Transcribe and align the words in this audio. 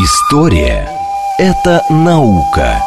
История– 0.00 0.88
это 1.38 1.82
наука. 1.90 2.80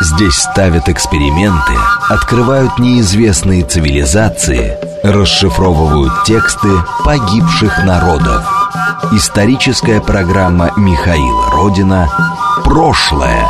Здесь 0.00 0.34
ставят 0.34 0.88
эксперименты, 0.88 1.74
открывают 2.08 2.78
неизвестные 2.78 3.64
цивилизации, 3.64 4.78
расшифровывают 5.02 6.24
тексты 6.24 6.70
погибших 7.04 7.84
народов. 7.84 8.44
Историческая 9.12 10.00
программа 10.00 10.72
Михаила 10.76 11.50
Родина 11.50 12.08
«Прошлое». 12.64 13.46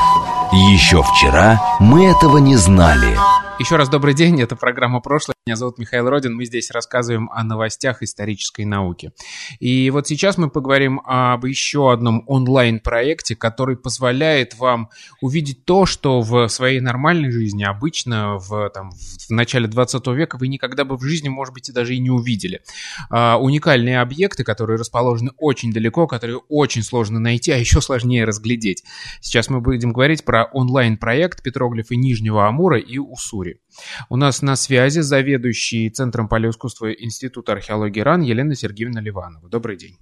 Еще 0.52 1.02
вчера 1.02 1.60
мы 1.78 2.06
этого 2.06 2.38
не 2.38 2.56
знали– 2.56 3.16
еще 3.58 3.76
раз 3.76 3.88
добрый 3.88 4.12
день, 4.12 4.40
это 4.42 4.54
программа 4.54 5.00
«Прошлое». 5.00 5.35
Меня 5.48 5.54
зовут 5.54 5.78
Михаил 5.78 6.08
Родин, 6.10 6.34
мы 6.34 6.44
здесь 6.44 6.72
рассказываем 6.72 7.30
о 7.30 7.44
новостях 7.44 8.02
исторической 8.02 8.64
науки. 8.64 9.12
И 9.60 9.90
вот 9.90 10.08
сейчас 10.08 10.38
мы 10.38 10.50
поговорим 10.50 11.00
об 11.04 11.44
еще 11.44 11.92
одном 11.92 12.24
онлайн-проекте, 12.26 13.36
который 13.36 13.76
позволяет 13.76 14.58
вам 14.58 14.90
увидеть 15.20 15.64
то, 15.64 15.86
что 15.86 16.20
в 16.20 16.48
своей 16.48 16.80
нормальной 16.80 17.30
жизни 17.30 17.62
обычно 17.62 18.38
в, 18.38 18.70
там, 18.70 18.90
в 18.90 19.30
начале 19.30 19.68
20 19.68 20.04
века 20.08 20.36
вы 20.36 20.48
никогда 20.48 20.84
бы 20.84 20.96
в 20.96 21.04
жизни, 21.04 21.28
может 21.28 21.54
быть, 21.54 21.68
и 21.68 21.72
даже 21.72 21.94
и 21.94 22.00
не 22.00 22.10
увидели. 22.10 22.62
А, 23.08 23.38
уникальные 23.38 24.00
объекты, 24.00 24.42
которые 24.42 24.80
расположены 24.80 25.30
очень 25.38 25.72
далеко, 25.72 26.08
которые 26.08 26.38
очень 26.48 26.82
сложно 26.82 27.20
найти, 27.20 27.52
а 27.52 27.56
еще 27.56 27.80
сложнее 27.80 28.24
разглядеть. 28.24 28.82
Сейчас 29.20 29.48
мы 29.48 29.60
будем 29.60 29.92
говорить 29.92 30.24
про 30.24 30.46
онлайн-проект 30.46 31.44
«Петроглифы 31.44 31.94
Нижнего 31.94 32.48
Амура» 32.48 32.80
и 32.80 32.98
Уссури. 32.98 33.60
У 34.08 34.16
нас 34.16 34.42
на 34.42 34.56
связи 34.56 35.00
заведующий 35.00 35.90
Центром 35.90 36.28
палеоискусства 36.28 36.92
Института 36.92 37.52
археологии 37.52 38.00
РАН 38.00 38.22
Елена 38.22 38.54
Сергеевна 38.54 39.00
Ливанова. 39.00 39.48
Добрый 39.48 39.76
день. 39.76 39.96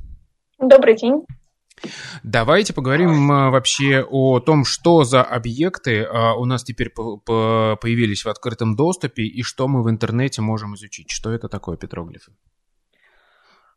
Добрый 0.58 0.96
день. 0.96 1.24
Давайте 2.22 2.72
поговорим 2.72 3.30
а, 3.30 3.50
вообще 3.50 4.06
о 4.08 4.40
том, 4.40 4.64
что 4.64 5.04
за 5.04 5.22
объекты 5.22 6.04
а, 6.04 6.34
у 6.34 6.44
нас 6.44 6.64
теперь 6.64 6.90
появились 6.90 8.24
в 8.24 8.28
открытом 8.28 8.76
доступе 8.76 9.24
и 9.24 9.42
что 9.42 9.68
мы 9.68 9.82
в 9.82 9.90
интернете 9.90 10.40
можем 10.40 10.74
изучить. 10.76 11.10
Что 11.10 11.30
это 11.30 11.48
такое 11.48 11.76
петроглифы? 11.76 12.32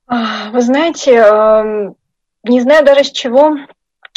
А, 0.05 0.51
вы 0.51 0.61
знаете, 0.61 1.95
не 2.43 2.61
знаю 2.61 2.85
даже 2.85 3.03
с 3.03 3.11
чего 3.11 3.57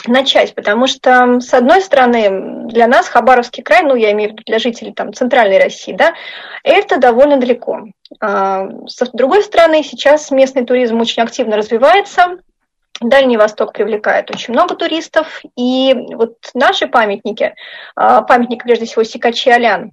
начать, 0.06 0.54
потому 0.54 0.86
что, 0.86 1.40
с 1.40 1.52
одной 1.54 1.82
стороны, 1.82 2.66
для 2.68 2.86
нас 2.86 3.08
Хабаровский 3.08 3.62
край, 3.62 3.82
ну, 3.82 3.94
я 3.94 4.12
имею 4.12 4.30
в 4.30 4.32
виду 4.32 4.42
для 4.46 4.58
жителей 4.58 4.92
там, 4.92 5.12
центральной 5.12 5.58
России, 5.58 5.92
да, 5.92 6.14
это 6.62 6.98
довольно 6.98 7.36
далеко. 7.36 7.88
А, 8.20 8.68
с 8.86 9.08
другой 9.12 9.42
стороны, 9.42 9.82
сейчас 9.82 10.30
местный 10.30 10.64
туризм 10.64 11.00
очень 11.00 11.22
активно 11.22 11.56
развивается, 11.56 12.38
Дальний 13.00 13.38
Восток 13.38 13.72
привлекает 13.72 14.30
очень 14.30 14.52
много 14.52 14.74
туристов, 14.74 15.40
и 15.56 15.94
вот 16.12 16.36
наши 16.52 16.86
памятники, 16.86 17.54
а, 17.96 18.20
памятник 18.22 18.62
прежде 18.62 18.84
всего 18.84 19.04
Сикачи 19.04 19.48
Алян, 19.48 19.92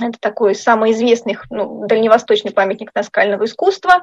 это 0.00 0.18
такой 0.18 0.54
самый 0.54 0.92
известный 0.92 1.36
ну, 1.50 1.86
дальневосточный 1.86 2.52
памятник 2.52 2.94
наскального 2.94 3.44
искусства. 3.44 4.02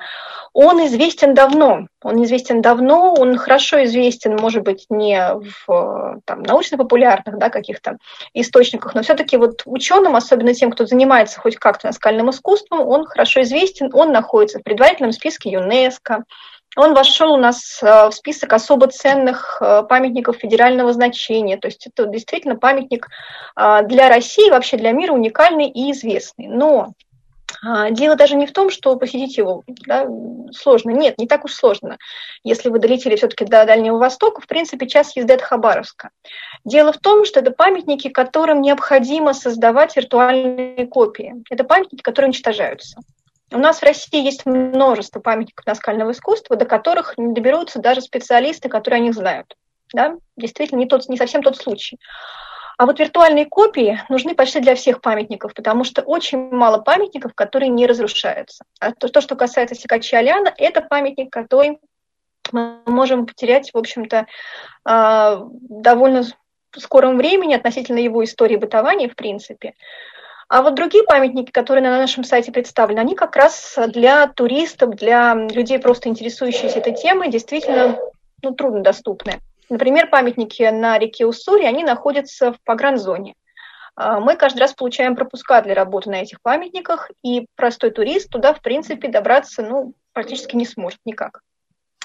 Он 0.53 0.85
известен 0.85 1.33
давно. 1.33 1.87
Он 2.01 2.23
известен 2.23 2.61
давно, 2.61 3.13
он 3.13 3.37
хорошо 3.37 3.83
известен, 3.83 4.37
может 4.37 4.63
быть, 4.63 4.85
не 4.89 5.19
в 5.67 6.21
там, 6.25 6.43
научно-популярных 6.43 7.37
да, 7.37 7.49
каких-то 7.49 7.97
источниках, 8.33 8.95
но 8.95 9.01
все-таки 9.01 9.35
вот 9.35 9.63
ученым, 9.65 10.15
особенно 10.15 10.53
тем, 10.53 10.71
кто 10.71 10.85
занимается 10.85 11.39
хоть 11.39 11.57
как-то 11.57 11.87
наскальным 11.87 12.29
искусством, 12.29 12.87
он 12.87 13.05
хорошо 13.05 13.41
известен, 13.41 13.89
он 13.93 14.13
находится 14.13 14.59
в 14.59 14.63
предварительном 14.63 15.11
списке 15.11 15.49
ЮНЕСКО, 15.51 16.23
он 16.75 16.93
вошел 16.93 17.33
у 17.33 17.37
нас 17.37 17.81
э, 17.81 18.09
в 18.09 18.11
список 18.11 18.53
особо 18.53 18.87
ценных 18.87 19.57
э, 19.59 19.83
памятников 19.89 20.37
федерального 20.37 20.93
значения. 20.93 21.57
То 21.57 21.67
есть 21.67 21.87
это 21.87 22.05
действительно 22.05 22.55
памятник 22.55 23.07
э, 23.55 23.83
для 23.83 24.09
России, 24.09 24.49
вообще 24.49 24.77
для 24.77 24.91
мира 24.91 25.13
уникальный 25.13 25.67
и 25.67 25.91
известный. 25.91 26.47
Но 26.47 26.93
Дело 27.91 28.15
даже 28.15 28.35
не 28.35 28.45
в 28.45 28.53
том, 28.53 28.69
что 28.69 28.95
посетить 28.95 29.37
его 29.37 29.63
да, 29.67 30.07
сложно. 30.51 30.91
Нет, 30.91 31.17
не 31.17 31.27
так 31.27 31.45
уж 31.45 31.53
сложно. 31.53 31.97
Если 32.43 32.69
вы 32.69 32.77
долетели 32.77 33.15
все-таки 33.15 33.43
до 33.43 33.65
Дальнего 33.65 33.97
Востока, 33.97 34.39
в 34.39 34.47
принципе, 34.47 34.87
час 34.87 35.15
езды 35.15 35.33
от 35.33 35.41
Хабаровска. 35.41 36.11
Дело 36.63 36.93
в 36.93 36.99
том, 36.99 37.25
что 37.25 37.39
это 37.39 37.51
памятники, 37.51 38.07
которым 38.09 38.61
необходимо 38.61 39.33
создавать 39.33 39.95
виртуальные 39.95 40.87
копии. 40.87 41.43
Это 41.49 41.63
памятники, 41.63 42.01
которые 42.01 42.27
уничтожаются. 42.29 42.99
У 43.51 43.57
нас 43.57 43.79
в 43.79 43.83
России 43.83 44.23
есть 44.23 44.45
множество 44.45 45.19
памятников 45.19 45.65
наскального 45.65 46.11
искусства, 46.11 46.55
до 46.55 46.65
которых 46.65 47.17
не 47.17 47.33
доберутся 47.33 47.79
даже 47.79 48.01
специалисты, 48.01 48.69
которые 48.69 48.99
о 48.99 49.03
них 49.03 49.13
знают. 49.13 49.55
Да? 49.93 50.17
Действительно, 50.37 50.79
не, 50.79 50.85
тот, 50.85 51.07
не 51.09 51.17
совсем 51.17 51.41
тот 51.41 51.57
случай. 51.57 51.97
А 52.77 52.85
вот 52.85 52.99
виртуальные 52.99 53.45
копии 53.45 54.01
нужны 54.07 54.35
почти 54.35 54.61
для 54.61 54.73
всех 54.75 55.01
памятников, 55.01 55.53
потому 55.53 55.83
что 55.83 56.01
очень 56.01 56.49
мало 56.49 56.77
памятников, 56.77 57.33
которые 57.33 57.69
не 57.69 57.85
разрушаются. 57.85 58.63
А 58.79 58.93
то, 58.93 59.09
то 59.09 59.19
что 59.19 59.35
касается 59.35 59.75
Сикачи 59.75 60.15
Аляна, 60.15 60.53
это 60.57 60.81
памятник, 60.81 61.29
который 61.29 61.79
мы 62.53 62.79
можем 62.85 63.25
потерять, 63.25 63.71
в 63.73 63.77
общем-то, 63.77 64.27
а, 64.85 65.43
довольно 65.51 66.23
скором 66.77 67.17
времени 67.17 67.53
относительно 67.53 67.99
его 67.99 68.23
истории 68.23 68.55
бытования, 68.55 69.09
в 69.09 69.15
принципе. 69.15 69.73
А 70.49 70.63
вот 70.63 70.73
другие 70.73 71.03
памятники, 71.03 71.51
которые 71.51 71.83
на 71.83 71.99
нашем 71.99 72.23
сайте 72.23 72.51
представлены, 72.51 72.99
они 72.99 73.15
как 73.15 73.35
раз 73.35 73.77
для 73.89 74.27
туристов, 74.27 74.95
для 74.95 75.35
людей, 75.35 75.77
просто 75.77 76.09
интересующихся 76.09 76.79
этой 76.79 76.95
темой, 76.95 77.29
действительно 77.29 77.97
ну, 78.41 78.51
труднодоступны. 78.55 79.39
Например, 79.69 80.09
памятники 80.09 80.63
на 80.63 80.97
реке 80.97 81.27
Уссури, 81.27 81.65
они 81.65 81.83
находятся 81.83 82.51
в 82.51 82.61
погранзоне. 82.63 83.35
А, 83.95 84.19
мы 84.19 84.35
каждый 84.35 84.61
раз 84.61 84.73
получаем 84.73 85.15
пропуска 85.15 85.61
для 85.61 85.75
работы 85.75 86.09
на 86.09 86.15
этих 86.15 86.41
памятниках, 86.41 87.11
и 87.23 87.45
простой 87.55 87.91
турист 87.91 88.31
туда, 88.31 88.55
в 88.55 88.61
принципе, 88.61 89.07
добраться 89.07 89.61
ну, 89.61 89.93
практически 90.13 90.55
не 90.55 90.65
сможет 90.65 90.99
никак. 91.05 91.41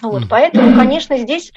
Вот, 0.02 0.24
поэтому, 0.28 0.76
конечно, 0.76 1.16
здесь 1.16 1.50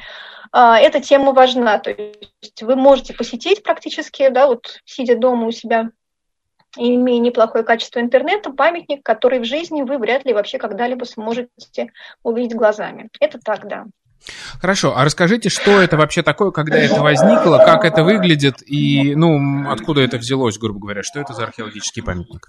а, 0.54 0.80
эта 0.80 1.02
тема 1.02 1.34
важна. 1.34 1.80
То 1.80 1.92
есть 1.92 2.62
вы 2.62 2.78
можете 2.78 3.14
посетить 3.14 3.62
практически, 3.62 4.30
да, 4.30 4.48
вот 4.48 4.80
сидя 4.86 5.18
дома 5.18 5.48
у 5.48 5.52
себя 5.52 5.90
и 6.78 6.96
имея 6.96 7.20
неплохое 7.20 7.64
качество 7.64 8.00
интернета, 8.00 8.52
памятник, 8.52 9.04
который 9.04 9.40
в 9.40 9.46
жизни 9.46 9.82
вы 9.82 9.98
вряд 9.98 10.26
ли 10.26 10.34
вообще 10.34 10.58
когда-либо 10.58 11.06
сможете 11.06 11.92
увидеть 12.24 12.56
глазами. 12.56 13.10
Это 13.20 13.40
так, 13.40 13.68
да. 13.68 13.86
Хорошо, 14.60 14.94
а 14.96 15.06
расскажите, 15.06 15.50
что 15.50 15.80
это 15.80 15.96
вообще 15.96 16.24
такое, 16.24 16.52
когда 16.52 16.78
это 16.78 17.02
возникло, 17.02 17.60
как 17.60 17.86
это 17.86 18.04
выглядит 18.04 18.56
и, 18.66 19.16
ну, 19.16 19.70
откуда 19.70 20.02
это 20.02 20.18
взялось, 20.18 20.58
грубо 20.58 20.80
говоря, 20.80 21.04
что 21.04 21.20
это 21.20 21.34
за 21.34 21.44
археологический 21.44 22.04
памятник? 22.04 22.48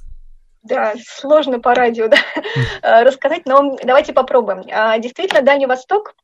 Да, 0.62 0.95
сложно 1.06 1.60
по 1.60 1.75
радио 1.75 2.09
да, 2.09 3.05
рассказать, 3.05 3.47
но 3.47 3.77
давайте 3.83 4.12
попробуем. 4.12 4.65
А, 4.72 4.99
действительно, 4.99 5.43
Дальний 5.43 5.66
Восток 5.66 6.15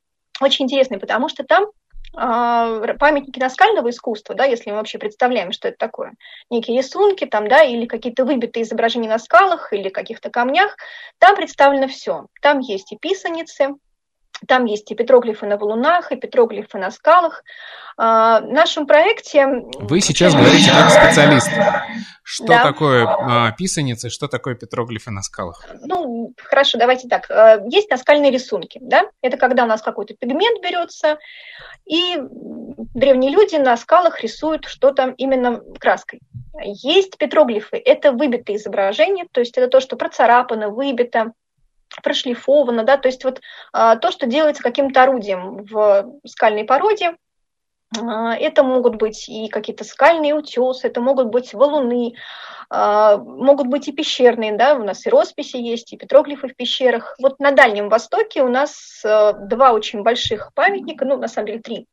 очень 0.41 0.65
интересный, 0.65 0.99
потому 0.99 1.29
что 1.29 1.45
там 1.45 1.67
памятники 2.15 3.39
наскального 3.39 3.91
искусства, 3.91 4.35
да, 4.35 4.45
если 4.45 4.71
мы 4.71 4.77
вообще 4.77 4.99
представляем, 4.99 5.53
что 5.53 5.69
это 5.69 5.77
такое, 5.79 6.15
некие 6.51 6.79
рисунки 6.79 7.25
там, 7.27 7.49
да, 7.49 7.63
или 7.63 7.87
какие-то 7.87 8.25
выбитые 8.25 8.63
изображения 8.63 9.09
на 9.09 9.19
скалах 9.19 9.73
или 9.73 9.89
каких-то 9.89 10.31
камнях, 10.31 10.77
там 11.19 11.37
представлено 11.37 11.89
все. 11.89 12.27
Там 12.41 12.61
есть 12.61 12.93
и 12.93 12.97
писаницы, 12.97 13.75
там 14.47 14.65
есть 14.65 14.91
и 14.91 14.95
петроглифы 14.95 15.47
на 15.47 15.57
валунах, 15.57 16.13
и 16.13 16.17
петроглифы 16.17 16.79
на 16.79 16.91
скалах. 16.91 17.45
А, 17.97 18.41
в 18.41 18.49
нашем 18.49 18.87
проекте... 18.87 19.47
Вы 19.79 20.01
сейчас 20.01 20.35
говорите 20.35 20.71
как 20.71 20.91
специалист. 20.91 21.51
Что 22.23 22.47
да. 22.47 22.63
такое 22.63 23.07
а, 23.07 23.53
писаницы, 23.53 24.09
что 24.09 24.29
такое 24.29 24.55
петроглифы 24.55 25.11
на 25.11 25.23
скалах? 25.23 25.65
Ну, 25.85 26.33
хорошо, 26.43 26.79
давайте 26.79 27.07
так. 27.09 27.31
А, 27.31 27.61
есть 27.69 27.91
наскальные 27.91 28.31
рисунки, 28.31 28.79
да? 28.83 29.09
Это 29.23 29.37
когда 29.37 29.65
у 29.65 29.67
нас 29.67 29.83
какой-то 29.83 30.15
пигмент 30.15 30.63
берется, 30.63 31.19
и 31.87 32.19
древние 32.95 33.31
люди 33.31 33.57
на 33.57 33.77
скалах 33.77 34.23
рисуют 34.23 34.65
что-то 34.65 35.15
именно 35.17 35.61
краской. 35.79 36.21
Есть 36.63 37.19
петроглифы, 37.19 37.77
это 37.77 38.13
выбитые 38.13 38.57
изображения, 38.57 39.27
то 39.31 39.41
есть 39.41 39.57
это 39.59 39.69
то, 39.69 39.81
что 39.81 39.97
процарапано, 39.97 40.71
выбито, 40.71 41.33
прошлифовано, 42.03 42.85
да, 42.85 42.97
то 42.97 43.09
есть 43.09 43.25
вот 43.25 43.41
а, 43.73 43.97
то, 43.97 44.11
что 44.11 44.27
делается 44.27 44.63
каким-то 44.63 45.03
орудием 45.03 45.65
в 45.65 46.11
скальной 46.27 46.65
породе, 46.65 47.17
а, 47.97 48.35
это 48.37 48.63
могут 48.63 48.97
быть 48.97 49.29
и 49.29 49.49
какие-то 49.49 49.85
скальные 49.85 50.35
утесы, 50.35 50.87
это 50.87 51.01
могут 51.01 51.29
быть 51.29 51.55
валуны, 51.55 52.15
а, 52.71 53.17
могут 53.19 53.69
быть 53.69 53.89
и 53.89 53.93
пещерные, 53.93 54.57
да, 54.57 54.75
у 54.75 54.85
нас 54.85 55.07
и 55.07 55.11
росписи 55.11 55.57
есть, 55.57 55.93
и 55.93 55.97
петроглифы 55.97 56.49
в 56.49 56.57
пещерах. 56.57 57.15
Вот 57.21 57.39
на 57.39 57.53
Дальнем 57.53 57.89
Востоке 57.89 58.43
у 58.43 58.49
нас 58.49 59.01
два 59.03 59.73
очень 59.73 60.03
больших 60.03 60.53
памятника, 60.55 61.05
ну, 61.05 61.17
на 61.17 61.29
самом 61.29 61.47
деле 61.47 61.61
три. 61.61 61.87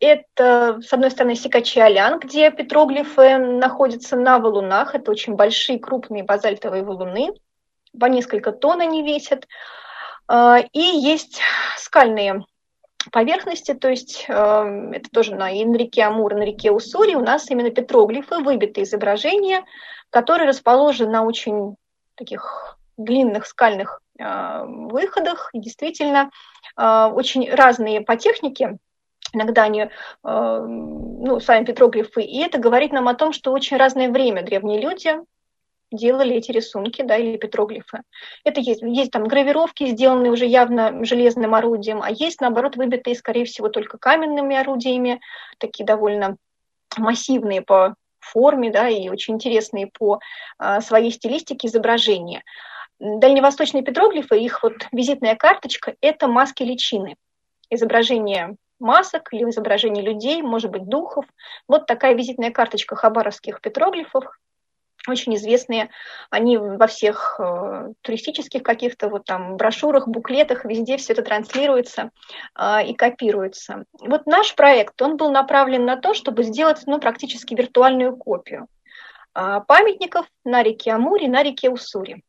Это, 0.00 0.80
с 0.82 0.92
одной 0.92 1.10
стороны, 1.10 1.34
Сикачи-Алян, 1.34 2.18
где 2.18 2.50
петроглифы 2.50 3.38
находятся 3.38 4.16
на 4.16 4.38
валунах. 4.38 4.94
Это 4.94 5.10
очень 5.10 5.34
большие, 5.34 5.78
крупные 5.78 6.24
базальтовые 6.24 6.82
валуны 6.82 7.30
по 7.98 8.06
несколько 8.06 8.52
тонн 8.52 8.80
они 8.80 9.02
весят. 9.02 9.46
А, 10.26 10.58
и 10.72 10.80
есть 10.80 11.40
скальные 11.76 12.44
поверхности, 13.12 13.74
то 13.74 13.88
есть 13.90 14.24
э, 14.28 14.32
это 14.32 15.10
тоже 15.10 15.34
на, 15.34 15.50
и 15.50 15.64
на 15.64 15.76
реке 15.76 16.04
Амур, 16.04 16.34
на 16.34 16.42
реке 16.44 16.70
Уссури. 16.70 17.14
У 17.14 17.20
нас 17.20 17.50
именно 17.50 17.70
петроглифы, 17.70 18.38
выбитые 18.38 18.84
изображения, 18.84 19.64
которые 20.08 20.48
расположены 20.48 21.10
на 21.10 21.24
очень 21.24 21.76
таких 22.14 22.78
длинных 22.96 23.46
скальных 23.46 24.00
э, 24.18 24.64
выходах, 24.64 25.50
и 25.52 25.60
действительно 25.60 26.30
очень 26.76 27.48
разные 27.52 28.00
по 28.00 28.16
технике, 28.16 28.78
иногда 29.32 29.62
они, 29.62 29.90
ну, 30.24 31.38
сами 31.38 31.64
петроглифы, 31.64 32.22
и 32.22 32.40
это 32.40 32.58
говорит 32.58 32.90
нам 32.90 33.06
о 33.06 33.14
том, 33.14 33.32
что 33.32 33.52
очень 33.52 33.76
разное 33.76 34.10
время 34.10 34.42
древние 34.42 34.80
люди 34.80 35.14
делали 35.94 36.36
эти 36.36 36.52
рисунки, 36.52 37.02
да, 37.02 37.16
или 37.16 37.36
петроглифы. 37.36 38.02
Это 38.44 38.60
есть, 38.60 38.82
есть 38.82 39.10
там 39.10 39.24
гравировки, 39.24 39.86
сделанные 39.86 40.32
уже 40.32 40.46
явно 40.46 41.04
железным 41.04 41.54
орудием, 41.54 42.02
а 42.02 42.10
есть, 42.10 42.40
наоборот, 42.40 42.76
выбитые, 42.76 43.16
скорее 43.16 43.44
всего, 43.44 43.68
только 43.68 43.98
каменными 43.98 44.56
орудиями, 44.56 45.20
такие 45.58 45.84
довольно 45.84 46.36
массивные 46.96 47.62
по 47.62 47.94
форме, 48.20 48.70
да, 48.70 48.88
и 48.88 49.08
очень 49.08 49.34
интересные 49.34 49.86
по 49.86 50.20
а, 50.58 50.80
своей 50.80 51.10
стилистике 51.10 51.68
изображения. 51.68 52.42
Дальневосточные 52.98 53.82
петроглифы, 53.82 54.38
их 54.38 54.62
вот 54.62 54.86
визитная 54.92 55.36
карточка– 55.36 55.94
это 56.00 56.26
маски 56.28 56.62
личины. 56.62 57.16
Изображение 57.70 58.56
масок 58.78 59.32
или 59.32 59.48
изображение 59.50 60.04
людей, 60.04 60.42
может 60.42 60.70
быть, 60.70 60.86
духов. 60.86 61.24
Вот 61.68 61.86
такая 61.86 62.14
визитная 62.14 62.50
карточка 62.50 62.96
хабаровских 62.96 63.60
петроглифов, 63.60 64.24
очень 65.08 65.34
известные, 65.36 65.90
они 66.30 66.56
во 66.56 66.86
всех 66.86 67.36
э, 67.38 67.92
туристических 68.00 68.62
каких-то 68.62 69.08
вот 69.08 69.24
там 69.24 69.56
брошюрах, 69.56 70.08
буклетах, 70.08 70.64
везде 70.64 70.96
все 70.96 71.12
это 71.12 71.22
транслируется 71.22 72.10
э, 72.58 72.86
и 72.86 72.94
копируется. 72.94 73.84
Вот 74.00 74.26
наш 74.26 74.54
проект, 74.54 75.00
он 75.02 75.16
был 75.16 75.30
направлен 75.30 75.84
на 75.84 75.96
то, 75.96 76.14
чтобы 76.14 76.42
сделать 76.42 76.82
ну, 76.86 76.98
практически 76.98 77.54
виртуальную 77.54 78.16
копию 78.16 78.66
э, 79.34 79.60
памятников 79.66 80.26
на 80.44 80.62
реке 80.62 80.92
Амуре, 80.92 81.28
на 81.28 81.42
реке 81.42 81.70
Уссури. 81.70 82.22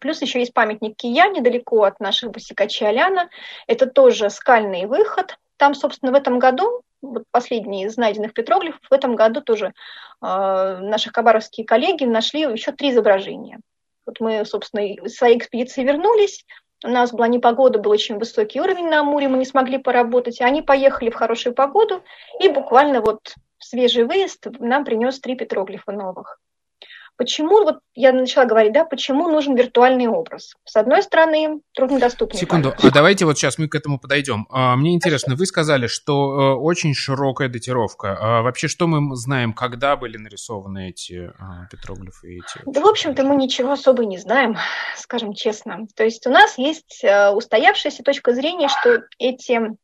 Плюс 0.00 0.22
еще 0.22 0.38
есть 0.38 0.54
памятник 0.54 0.96
Кия, 0.96 1.28
недалеко 1.28 1.82
от 1.82 1.98
наших 1.98 2.30
Басикачи 2.30 2.84
Аляна. 2.84 3.28
Это 3.66 3.86
тоже 3.86 4.30
скальный 4.30 4.86
выход. 4.86 5.36
Там, 5.56 5.74
собственно, 5.74 6.12
в 6.12 6.14
этом 6.14 6.38
году 6.38 6.82
вот 7.02 7.24
последний 7.30 7.84
из 7.84 7.96
найденных 7.96 8.34
петроглифов, 8.34 8.80
в 8.88 8.92
этом 8.92 9.16
году 9.16 9.40
тоже 9.40 9.66
э, 9.66 9.72
наши 10.20 11.10
хабаровские 11.10 11.66
коллеги 11.66 12.04
нашли 12.04 12.42
еще 12.42 12.72
три 12.72 12.90
изображения. 12.90 13.60
Вот 14.06 14.20
мы, 14.20 14.44
собственно, 14.44 14.80
из 14.80 15.14
своей 15.14 15.38
экспедиции 15.38 15.84
вернулись, 15.84 16.44
у 16.82 16.88
нас 16.88 17.12
была 17.12 17.28
непогода, 17.28 17.78
был 17.78 17.90
очень 17.90 18.18
высокий 18.18 18.60
уровень 18.60 18.88
на 18.88 19.00
Амуре, 19.00 19.28
мы 19.28 19.36
не 19.36 19.44
смогли 19.44 19.76
поработать. 19.76 20.40
Они 20.40 20.62
поехали 20.62 21.10
в 21.10 21.14
хорошую 21.14 21.54
погоду, 21.54 22.02
и 22.40 22.48
буквально 22.48 23.02
вот 23.02 23.34
свежий 23.58 24.04
выезд 24.04 24.46
нам 24.58 24.84
принес 24.84 25.20
три 25.20 25.36
петроглифа 25.36 25.92
новых. 25.92 26.40
Почему, 27.20 27.64
вот 27.64 27.80
я 27.94 28.14
начала 28.14 28.46
говорить, 28.46 28.72
да, 28.72 28.86
почему 28.86 29.28
нужен 29.28 29.54
виртуальный 29.54 30.06
образ? 30.06 30.54
С 30.64 30.74
одной 30.74 31.02
стороны, 31.02 31.60
труднодоступный. 31.74 32.40
Секунду, 32.40 32.72
а 32.82 32.90
давайте 32.90 33.26
вот 33.26 33.36
сейчас 33.36 33.58
мы 33.58 33.68
к 33.68 33.74
этому 33.74 34.00
подойдем. 34.00 34.46
А, 34.48 34.74
мне 34.74 34.94
интересно, 34.94 35.34
вы 35.34 35.44
сказали, 35.44 35.86
что 35.86 36.12
э, 36.12 36.54
очень 36.54 36.94
широкая 36.94 37.50
датировка. 37.50 38.16
А 38.18 38.40
вообще, 38.40 38.68
что 38.68 38.86
мы 38.86 39.14
знаем, 39.16 39.52
когда 39.52 39.96
были 39.96 40.16
нарисованы 40.16 40.88
эти 40.88 41.30
а, 41.38 41.66
петроглифы? 41.70 42.38
Эти... 42.38 42.62
Да, 42.64 42.80
в 42.80 42.86
общем-то, 42.86 43.22
мы 43.22 43.36
ничего 43.36 43.72
особо 43.72 44.06
не 44.06 44.16
знаем, 44.16 44.56
скажем 44.96 45.34
честно. 45.34 45.86
То 45.94 46.04
есть 46.04 46.26
у 46.26 46.30
нас 46.30 46.56
есть 46.56 47.04
э, 47.04 47.32
устоявшаяся 47.32 48.02
точка 48.02 48.32
зрения, 48.32 48.68
что 48.68 49.02
эти 49.18 49.76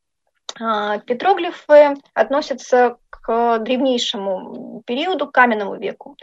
петроглифы 0.54 1.96
относятся 2.14 2.96
к 3.10 3.58
древнейшему 3.58 4.82
периоду, 4.86 5.26
к 5.26 5.32
каменному 5.32 5.76
веку. 5.76 6.16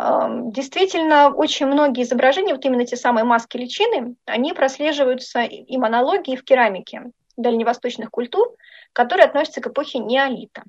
Действительно, 0.00 1.28
очень 1.34 1.66
многие 1.66 2.04
изображения, 2.04 2.54
вот 2.54 2.64
именно 2.64 2.86
те 2.86 2.96
самые 2.96 3.24
маски 3.24 3.56
личины, 3.56 4.14
они 4.24 4.52
прослеживаются 4.52 5.42
и 5.42 5.76
монологии 5.76 6.36
в 6.36 6.44
керамике 6.44 7.10
дальневосточных 7.36 8.10
культур, 8.10 8.54
которые 8.92 9.26
относятся 9.26 9.60
к 9.60 9.66
эпохе 9.66 9.98
неолита. 9.98 10.62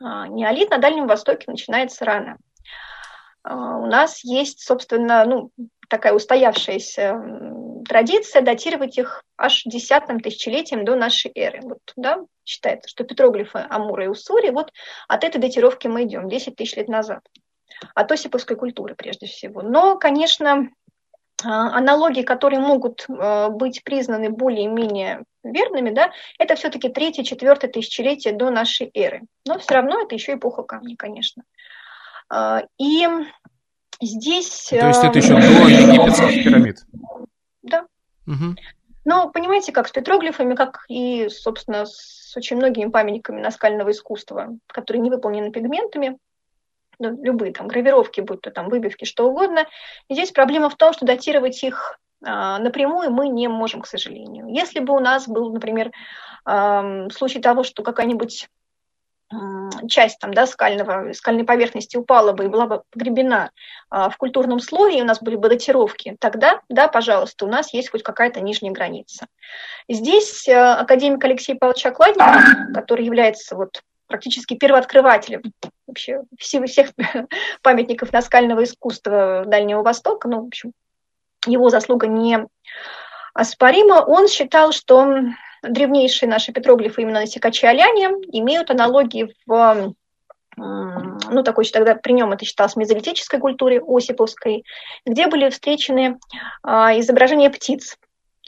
А, 0.00 0.28
неолит 0.28 0.70
на 0.70 0.78
Дальнем 0.78 1.06
Востоке 1.06 1.44
начинается 1.48 2.04
рано. 2.04 2.36
А, 3.42 3.78
у 3.78 3.86
нас 3.86 4.22
есть, 4.22 4.60
собственно, 4.60 5.24
ну, 5.24 5.50
такая 5.88 6.12
устоявшаяся 6.12 7.20
традиция 7.88 8.42
датировать 8.42 8.98
их 8.98 9.22
аж 9.36 9.62
десятым 9.64 10.20
тысячелетием 10.20 10.84
до 10.84 10.96
нашей 10.96 11.30
эры. 11.34 11.60
Вот, 11.62 11.80
да, 11.96 12.18
считается, 12.44 12.88
что 12.88 13.04
петроглифы 13.04 13.66
Амура 13.70 14.04
и 14.04 14.08
Уссури, 14.08 14.50
вот 14.50 14.72
от 15.08 15.24
этой 15.24 15.40
датировки 15.40 15.86
мы 15.86 16.04
идем 16.04 16.28
10 16.28 16.56
тысяч 16.56 16.76
лет 16.76 16.88
назад 16.88 17.20
от 17.94 18.12
осиповской 18.12 18.56
культуры 18.56 18.94
прежде 18.94 19.26
всего. 19.26 19.62
Но, 19.62 19.96
конечно, 19.98 20.68
а, 21.44 21.76
аналогии, 21.76 22.22
которые 22.22 22.60
могут 22.60 23.06
а, 23.08 23.50
быть 23.50 23.84
признаны 23.84 24.30
более-менее 24.30 25.24
верными, 25.44 25.90
да, 25.90 26.12
это 26.38 26.54
все-таки 26.54 26.88
третье, 26.88 27.24
четвертое 27.24 27.68
тысячелетие 27.68 28.34
до 28.34 28.50
нашей 28.50 28.90
эры. 28.94 29.22
Но 29.46 29.58
все 29.58 29.74
равно 29.74 30.00
это 30.00 30.14
еще 30.14 30.34
эпоха 30.34 30.62
камня, 30.62 30.96
конечно. 30.96 31.42
А, 32.28 32.62
и 32.78 33.06
здесь... 34.00 34.68
То 34.70 34.88
есть 34.88 35.04
это 35.04 35.18
еще 35.18 35.34
до 35.34 35.38
египетских 35.68 36.44
пирамид? 36.44 36.78
Да. 37.62 37.86
Угу. 38.26 38.56
Но 39.04 39.28
понимаете, 39.30 39.72
как 39.72 39.88
с 39.88 39.92
петроглифами, 39.92 40.54
как 40.54 40.84
и, 40.88 41.28
собственно, 41.28 41.86
с 41.86 42.34
очень 42.36 42.56
многими 42.56 42.90
памятниками 42.90 43.40
наскального 43.40 43.90
искусства, 43.90 44.56
которые 44.66 45.00
не 45.02 45.10
выполнены 45.10 45.52
пигментами, 45.52 46.18
ну, 46.98 47.22
любые 47.22 47.52
там 47.52 47.68
гравировки, 47.68 48.20
будь 48.20 48.40
то 48.40 48.50
там 48.50 48.68
выбивки, 48.68 49.04
что 49.04 49.28
угодно. 49.28 49.66
Здесь 50.10 50.30
проблема 50.30 50.70
в 50.70 50.76
том, 50.76 50.92
что 50.92 51.06
датировать 51.06 51.62
их 51.62 51.98
а, 52.24 52.58
напрямую 52.58 53.10
мы 53.10 53.28
не 53.28 53.48
можем, 53.48 53.82
к 53.82 53.86
сожалению. 53.86 54.46
Если 54.48 54.80
бы 54.80 54.94
у 54.94 55.00
нас 55.00 55.28
был, 55.28 55.52
например, 55.52 55.92
случай 57.10 57.40
того, 57.40 57.64
что 57.64 57.82
какая-нибудь 57.82 58.48
часть 59.88 60.18
там, 60.20 60.32
да, 60.32 60.46
скального, 60.46 61.12
скальной 61.12 61.44
поверхности 61.44 61.96
упала 61.96 62.32
бы 62.32 62.44
и 62.44 62.48
была 62.48 62.66
бы 62.66 62.82
погребена 62.90 63.50
а, 63.90 64.08
в 64.08 64.16
культурном 64.16 64.60
слое, 64.60 64.98
и 64.98 65.02
у 65.02 65.04
нас 65.04 65.20
были 65.20 65.36
бы 65.36 65.48
датировки, 65.48 66.16
тогда, 66.20 66.60
да, 66.68 66.86
пожалуйста, 66.86 67.44
у 67.44 67.48
нас 67.48 67.72
есть 67.74 67.90
хоть 67.90 68.04
какая-то 68.04 68.40
нижняя 68.40 68.72
граница. 68.72 69.26
Здесь 69.88 70.48
а, 70.48 70.76
академик 70.76 71.24
Алексей 71.24 71.56
Павлович 71.56 71.86
Окладников, 71.86 72.72
который 72.72 73.04
является 73.04 73.56
вот 73.56 73.82
практически 74.06 74.54
первооткрывателем 74.54 75.42
вообще 75.86 76.22
всех, 76.38 76.90
памятников 77.62 78.12
наскального 78.12 78.64
искусства 78.64 79.44
Дальнего 79.46 79.82
Востока, 79.82 80.28
ну, 80.28 80.42
в 80.42 80.46
общем, 80.46 80.72
его 81.46 81.68
заслуга 81.68 82.06
не 82.06 82.46
оспорима. 83.34 84.04
Он 84.06 84.28
считал, 84.28 84.72
что 84.72 85.22
древнейшие 85.62 86.28
наши 86.28 86.52
петроглифы 86.52 87.02
именно 87.02 87.20
на 87.20 87.26
Сикаче-Аляне 87.26 88.08
имеют 88.32 88.70
аналогии 88.70 89.34
в 89.46 89.94
ну, 90.58 91.42
такой 91.42 91.66
тогда 91.66 91.94
при 91.94 92.12
нем 92.12 92.32
это 92.32 92.46
считалось 92.46 92.76
мезолитической 92.76 93.38
культуре, 93.38 93.82
осиповской, 93.86 94.64
где 95.04 95.26
были 95.26 95.50
встречены 95.50 96.18
а, 96.62 96.98
изображения 96.98 97.50
птиц. 97.50 97.98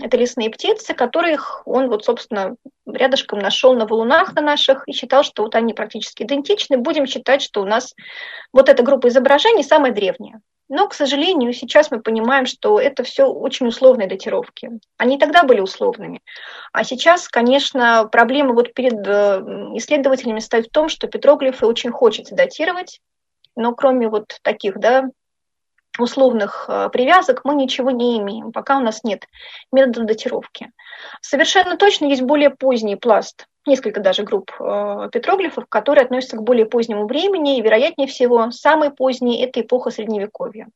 Это 0.01 0.17
лесные 0.17 0.49
птицы, 0.51 0.95
которых 0.95 1.63
он 1.67 1.89
вот, 1.89 2.05
собственно, 2.05 2.55
рядышком 2.87 3.41
нашел 3.41 3.75
на 3.75 3.87
валунах 3.87 4.35
на 4.35 4.41
наших 4.41 4.87
и 4.87 4.93
считал, 4.93 5.25
что 5.25 5.43
вот 5.43 5.57
они 5.57 5.75
практически 5.75 6.23
идентичны. 6.23 6.79
Будем 6.79 7.07
считать, 7.07 7.43
что 7.43 7.63
у 7.63 7.65
нас 7.65 7.95
вот 8.53 8.69
эта 8.69 8.83
группа 8.83 9.09
изображений 9.09 9.65
самая 9.65 9.93
древняя. 9.93 10.41
Но, 10.69 10.87
к 10.87 10.95
сожалению, 10.95 11.53
сейчас 11.53 11.91
мы 11.91 12.01
понимаем, 12.01 12.45
что 12.45 12.79
это 12.79 13.03
все 13.03 13.25
очень 13.25 13.67
условные 13.67 14.07
датировки. 14.07 14.71
Они 14.99 15.19
тогда 15.19 15.43
были 15.43 15.61
условными. 15.61 16.21
А 16.73 16.85
сейчас, 16.85 17.27
конечно, 17.27 18.07
проблема 18.13 18.53
вот 18.53 18.75
перед 18.75 19.05
э, 19.07 19.41
исследователями 19.77 20.41
стоит 20.41 20.67
в 20.67 20.71
том, 20.71 20.91
что 20.91 21.09
петроглифы 21.09 21.65
очень 21.67 21.91
хочется 21.91 22.35
датировать, 22.35 23.01
но 23.57 23.75
кроме 23.75 24.09
вот 24.09 24.39
таких, 24.43 24.79
да, 24.79 25.05
условных 26.01 26.67
э, 26.69 26.89
привязок 26.93 27.43
мы 27.45 27.55
ничего 27.55 27.91
не 27.91 28.19
имеем, 28.19 28.53
пока 28.53 28.79
у 28.79 28.81
нас 28.81 29.05
нет 29.05 29.27
метода 29.73 30.05
датировки. 30.05 30.71
Совершенно 31.21 31.77
точно 31.77 32.07
есть 32.07 32.23
более 32.23 32.51
поздний 32.51 32.97
пласт, 32.97 33.47
несколько 33.67 34.01
даже 34.01 34.23
групп 34.23 34.53
э, 34.59 35.09
петроглифов, 35.13 35.67
которые 35.69 36.05
относятся 36.05 36.37
к 36.37 36.43
более 36.43 36.67
позднему 36.67 37.07
времени, 37.07 37.59
и, 37.59 37.63
вероятнее 37.63 38.09
всего, 38.09 38.51
самый 38.51 38.91
поздний– 38.91 39.43
это 39.43 39.61
эпоха 39.61 39.91
Средневековья. 39.91 40.69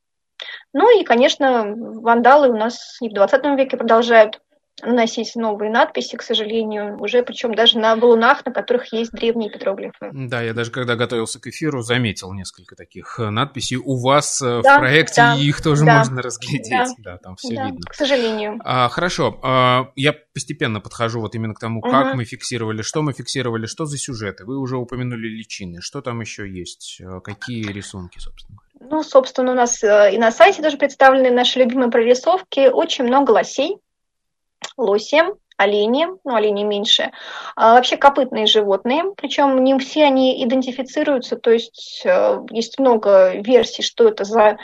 Ну 0.73 0.99
и, 0.99 1.03
конечно, 1.03 1.73
вандалы 1.75 2.49
у 2.49 2.57
нас 2.57 2.97
и 3.01 3.09
в 3.09 3.13
20 3.13 3.45
веке 3.57 3.77
продолжают 3.77 4.41
наносить 4.81 5.35
новые 5.35 5.71
надписи, 5.71 6.15
к 6.15 6.21
сожалению, 6.21 6.99
уже 6.99 7.23
причем 7.23 7.53
даже 7.53 7.77
на 7.77 7.95
валунах, 7.95 8.45
на 8.45 8.51
которых 8.51 8.91
есть 8.91 9.11
древние 9.11 9.49
петроглифы. 9.49 10.09
Да, 10.11 10.41
я 10.41 10.53
даже 10.53 10.71
когда 10.71 10.95
готовился 10.95 11.39
к 11.39 11.47
эфиру, 11.47 11.81
заметил 11.81 12.33
несколько 12.33 12.75
таких 12.75 13.19
э, 13.19 13.29
надписей. 13.29 13.77
У 13.77 14.01
вас 14.01 14.41
э, 14.41 14.61
да, 14.63 14.77
в 14.77 14.79
проекте 14.79 15.21
да, 15.21 15.35
их 15.35 15.61
тоже 15.61 15.85
да, 15.85 15.99
можно 15.99 16.21
разглядеть. 16.21 16.95
Да, 16.97 17.11
да 17.13 17.17
там 17.17 17.35
все 17.35 17.55
да, 17.55 17.65
видно. 17.65 17.81
К 17.87 17.93
сожалению. 17.93 18.59
А, 18.63 18.89
хорошо, 18.89 19.39
а, 19.43 19.91
я 19.95 20.13
постепенно 20.33 20.81
подхожу 20.81 21.21
вот 21.21 21.35
именно 21.35 21.53
к 21.53 21.59
тому, 21.59 21.81
как 21.81 22.07
угу. 22.07 22.17
мы 22.17 22.25
фиксировали, 22.25 22.81
что 22.81 23.01
мы 23.01 23.13
фиксировали, 23.13 23.67
что 23.67 23.85
за 23.85 23.97
сюжеты. 23.97 24.45
Вы 24.45 24.57
уже 24.57 24.77
упомянули 24.77 25.27
личины. 25.27 25.81
Что 25.81 26.01
там 26.01 26.19
еще 26.21 26.49
есть? 26.49 26.99
Э, 26.99 27.19
какие 27.21 27.65
рисунки, 27.71 28.17
собственно? 28.17 28.57
Ну, 28.79 29.01
собственно, 29.03 29.51
у 29.51 29.55
нас 29.55 29.81
и 29.83 30.17
на 30.17 30.31
сайте 30.31 30.61
тоже 30.61 30.77
представлены 30.77 31.31
наши 31.31 31.59
любимые 31.59 31.89
прорисовки. 31.89 32.67
Очень 32.67 33.05
много 33.05 33.31
лосей 33.31 33.77
лоси, 34.77 35.23
олени, 35.57 36.07
ну, 36.23 36.35
олени 36.35 36.63
меньше, 36.63 37.11
а 37.55 37.75
вообще 37.75 37.97
копытные 37.97 38.45
животные, 38.45 39.03
причем 39.15 39.63
не 39.63 39.77
все 39.79 40.05
они 40.05 40.43
идентифицируются, 40.43 41.35
то 41.35 41.51
есть 41.51 42.01
э, 42.05 42.39
есть 42.49 42.79
много 42.79 43.33
версий, 43.35 43.83
что 43.83 44.07
это 44.07 44.23
за 44.23 44.57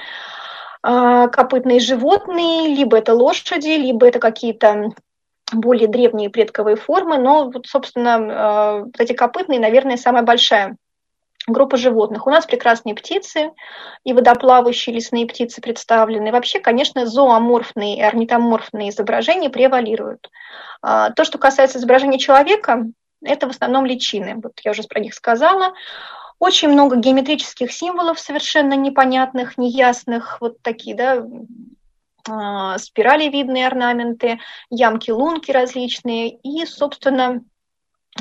э, 0.83 1.27
копытные 1.31 1.79
животные, 1.79 2.75
либо 2.75 2.97
это 2.97 3.13
лошади, 3.13 3.69
либо 3.69 4.07
это 4.07 4.19
какие-то 4.19 4.89
более 5.51 5.87
древние 5.87 6.29
предковые 6.29 6.75
формы, 6.75 7.17
но 7.17 7.49
вот, 7.49 7.67
собственно, 7.67 8.85
э, 8.97 9.03
эти 9.03 9.13
копытные, 9.13 9.59
наверное, 9.59 9.97
самая 9.97 10.23
большая 10.23 10.75
группа 11.47 11.77
животных. 11.77 12.27
У 12.27 12.29
нас 12.29 12.45
прекрасные 12.45 12.95
птицы, 12.95 13.51
и 14.03 14.13
водоплавающие 14.13 14.95
лесные 14.95 15.25
птицы 15.25 15.61
представлены. 15.61 16.31
Вообще, 16.31 16.59
конечно, 16.59 17.05
зооморфные 17.05 17.97
и 17.97 18.01
орнитоморфные 18.01 18.89
изображения 18.89 19.49
превалируют. 19.49 20.29
А, 20.81 21.11
то, 21.11 21.23
что 21.23 21.37
касается 21.37 21.79
изображения 21.79 22.19
человека, 22.19 22.85
это 23.23 23.47
в 23.47 23.51
основном 23.51 23.85
личины. 23.85 24.35
Вот 24.41 24.53
я 24.63 24.71
уже 24.71 24.83
про 24.83 24.99
них 24.99 25.13
сказала. 25.13 25.73
Очень 26.39 26.69
много 26.69 26.95
геометрических 26.95 27.71
символов 27.71 28.19
совершенно 28.19 28.73
непонятных, 28.73 29.57
неясных, 29.57 30.37
вот 30.39 30.61
такие, 30.61 30.95
да, 30.95 31.25
а, 32.29 32.77
спиралевидные 32.77 33.67
орнаменты, 33.67 34.39
ямки-лунки 34.69 35.51
различные. 35.51 36.37
И, 36.43 36.65
собственно, 36.65 37.41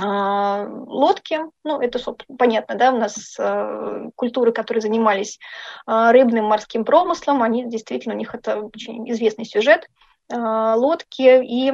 лодки, 0.01 1.41
ну, 1.65 1.81
это 1.81 1.99
понятно, 2.39 2.77
да, 2.77 2.93
у 2.93 2.99
нас 2.99 3.37
э, 3.39 4.11
культуры, 4.15 4.53
которые 4.53 4.81
занимались 4.81 5.39
э, 5.87 6.11
рыбным 6.13 6.45
морским 6.45 6.85
промыслом, 6.85 7.43
они 7.43 7.69
действительно, 7.69 8.15
у 8.15 8.19
них 8.19 8.35
это 8.35 8.61
очень 8.61 9.11
известный 9.11 9.45
сюжет, 9.45 9.89
э, 10.31 10.37
лодки, 10.37 11.43
и 11.45 11.73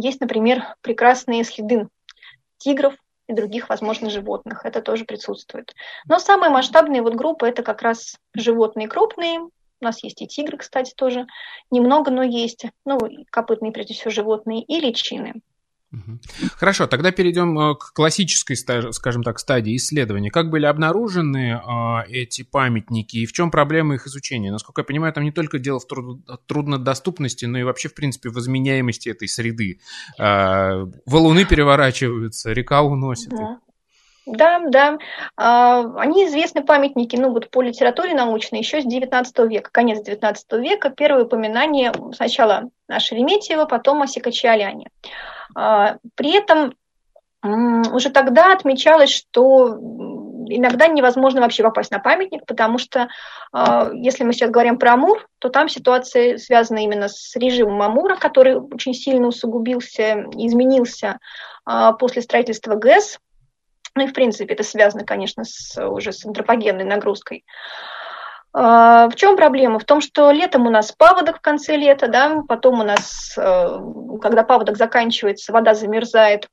есть, 0.00 0.22
например, 0.22 0.64
прекрасные 0.80 1.44
следы 1.44 1.88
тигров 2.56 2.94
и 3.28 3.34
других, 3.34 3.68
возможно, 3.68 4.08
животных, 4.08 4.64
это 4.64 4.80
тоже 4.80 5.04
присутствует. 5.04 5.74
Но 6.06 6.18
самые 6.18 6.50
масштабные 6.50 7.02
вот 7.02 7.14
группы 7.14 7.46
это 7.46 7.62
как 7.62 7.82
раз 7.82 8.16
животные 8.34 8.88
крупные, 8.88 9.40
у 9.40 9.50
нас 9.84 10.02
есть 10.02 10.22
и 10.22 10.26
тигры, 10.26 10.56
кстати, 10.56 10.94
тоже 10.96 11.26
немного, 11.70 12.10
но 12.10 12.22
есть, 12.22 12.64
ну, 12.86 12.98
копытные, 13.30 13.70
прежде 13.70 13.92
всего, 13.92 14.10
животные, 14.10 14.62
и 14.62 14.80
личины. 14.80 15.42
Хорошо, 16.56 16.86
тогда 16.86 17.10
перейдем 17.10 17.58
э, 17.58 17.74
к 17.74 17.92
классической, 17.92 18.56
скажем 18.56 19.22
так, 19.22 19.38
стадии 19.38 19.76
исследования. 19.76 20.30
Как 20.30 20.50
были 20.50 20.66
обнаружены 20.66 21.60
э, 21.60 22.10
эти 22.10 22.42
памятники 22.42 23.18
и 23.18 23.26
в 23.26 23.32
чем 23.32 23.50
проблема 23.50 23.94
их 23.94 24.06
изучения? 24.06 24.50
Насколько 24.52 24.80
я 24.80 24.84
понимаю, 24.84 25.12
там 25.12 25.24
не 25.24 25.32
только 25.32 25.58
дело 25.58 25.80
в 25.80 25.86
труднодоступности, 26.46 27.46
но 27.46 27.58
и 27.58 27.62
вообще, 27.62 27.88
в 27.88 27.94
принципе, 27.94 28.30
в 28.30 28.38
изменяемости 28.38 29.08
этой 29.08 29.28
среды. 29.28 29.80
Э, 30.18 30.86
валуны 31.06 31.44
переворачиваются, 31.44 32.52
река 32.52 32.82
уносит 32.82 33.30
да. 33.30 33.58
Да, 34.26 34.60
да. 34.66 34.98
Они 35.36 36.26
известны 36.26 36.62
памятники, 36.62 37.16
ну 37.16 37.30
вот 37.30 37.50
по 37.50 37.62
литературе 37.62 38.14
научной 38.14 38.60
еще 38.60 38.80
с 38.80 38.84
19 38.84 39.38
века, 39.50 39.70
конец 39.70 40.02
19 40.02 40.52
века. 40.54 40.90
Первые 40.90 41.24
упоминания 41.24 41.92
сначала 42.14 42.70
о 42.88 43.00
Шереметьево, 43.00 43.66
потом 43.66 44.02
о 44.02 44.06
Сикаче-Аляне. 44.06 44.88
А, 45.54 45.96
при 46.14 46.36
этом 46.36 46.74
уже 47.92 48.08
тогда 48.08 48.52
отмечалось, 48.52 49.10
что 49.10 49.78
иногда 50.48 50.86
невозможно 50.88 51.40
вообще 51.40 51.62
попасть 51.62 51.90
на 51.90 51.98
памятник, 51.98 52.46
потому 52.46 52.78
что 52.78 53.08
а, 53.52 53.90
если 53.92 54.24
мы 54.24 54.32
сейчас 54.32 54.50
говорим 54.50 54.78
про 54.78 54.94
Амур, 54.94 55.26
то 55.38 55.48
там 55.48 55.68
ситуация 55.68 56.38
связана 56.38 56.78
именно 56.78 57.08
с 57.08 57.36
режимом 57.36 57.82
Амура, 57.82 58.16
который 58.16 58.56
очень 58.56 58.94
сильно 58.94 59.26
усугубился, 59.26 60.24
изменился 60.32 61.18
а, 61.64 61.92
после 61.92 62.22
строительства 62.22 62.74
ГЭС. 62.74 63.18
Ну 63.96 64.04
и, 64.04 64.06
в 64.08 64.12
принципе, 64.12 64.54
это 64.54 64.64
связано, 64.64 65.04
конечно, 65.04 65.44
с, 65.44 65.78
уже 65.86 66.12
с 66.12 66.24
антропогенной 66.26 66.84
нагрузкой. 66.84 67.44
А, 68.52 69.08
в 69.08 69.14
чем 69.16 69.36
проблема? 69.36 69.78
В 69.78 69.84
том, 69.84 70.00
что 70.00 70.30
летом 70.30 70.66
у 70.66 70.70
нас 70.70 70.92
паводок 70.92 71.38
в 71.38 71.40
конце 71.40 71.76
лета, 71.76 72.08
да, 72.08 72.42
потом 72.48 72.80
у 72.80 72.84
нас, 72.84 73.36
э, 73.36 73.78
когда 74.20 74.44
паводок 74.44 74.76
заканчивается, 74.76 75.52
вода 75.52 75.74
замерзает, 75.74 76.48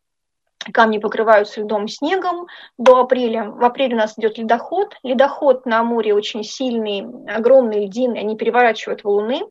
камни 0.74 1.00
покрываются 1.00 1.62
льдом, 1.62 1.88
снегом 1.88 2.48
до 2.78 3.00
апреля. 3.00 3.46
В 3.46 3.64
апреле 3.64 3.96
у 3.96 4.00
нас 4.00 4.18
идет 4.18 4.38
ледоход. 4.38 4.96
Ледоход 5.04 5.66
на 5.66 5.84
море 5.84 6.14
очень 6.14 6.44
сильный, 6.44 7.06
огромные 7.28 7.88
льдины, 7.88 8.18
они 8.18 8.36
переворачивают 8.36 9.04
валуны. 9.04 9.42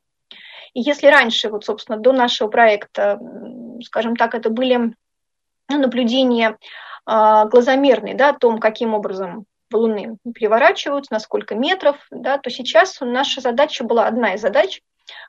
И 0.75 0.81
если 0.81 1.09
раньше, 1.09 1.49
вот, 1.49 1.65
собственно, 1.65 1.99
до 1.99 2.13
нашего 2.13 2.49
проекта, 2.49 3.19
скажем 3.85 4.15
так, 4.15 4.37
это 4.37 4.51
были 4.51 4.95
ну, 5.69 5.79
наблюдения 5.79 6.57
а, 7.07 7.47
глазомерные, 7.47 8.15
да, 8.15 8.31
о 8.31 8.39
том, 8.39 8.59
каким 8.59 8.95
образом 8.95 9.47
валуны 9.71 10.17
переворачиваются, 10.35 11.13
на 11.13 11.21
сколько 11.21 11.55
метров, 11.55 11.97
да, 12.11 12.39
то 12.39 12.51
сейчас 12.51 12.99
наша 13.01 13.41
задача 13.41 13.85
была, 13.85 14.07
одна 14.07 14.35
из 14.35 14.41
задач 14.41 14.81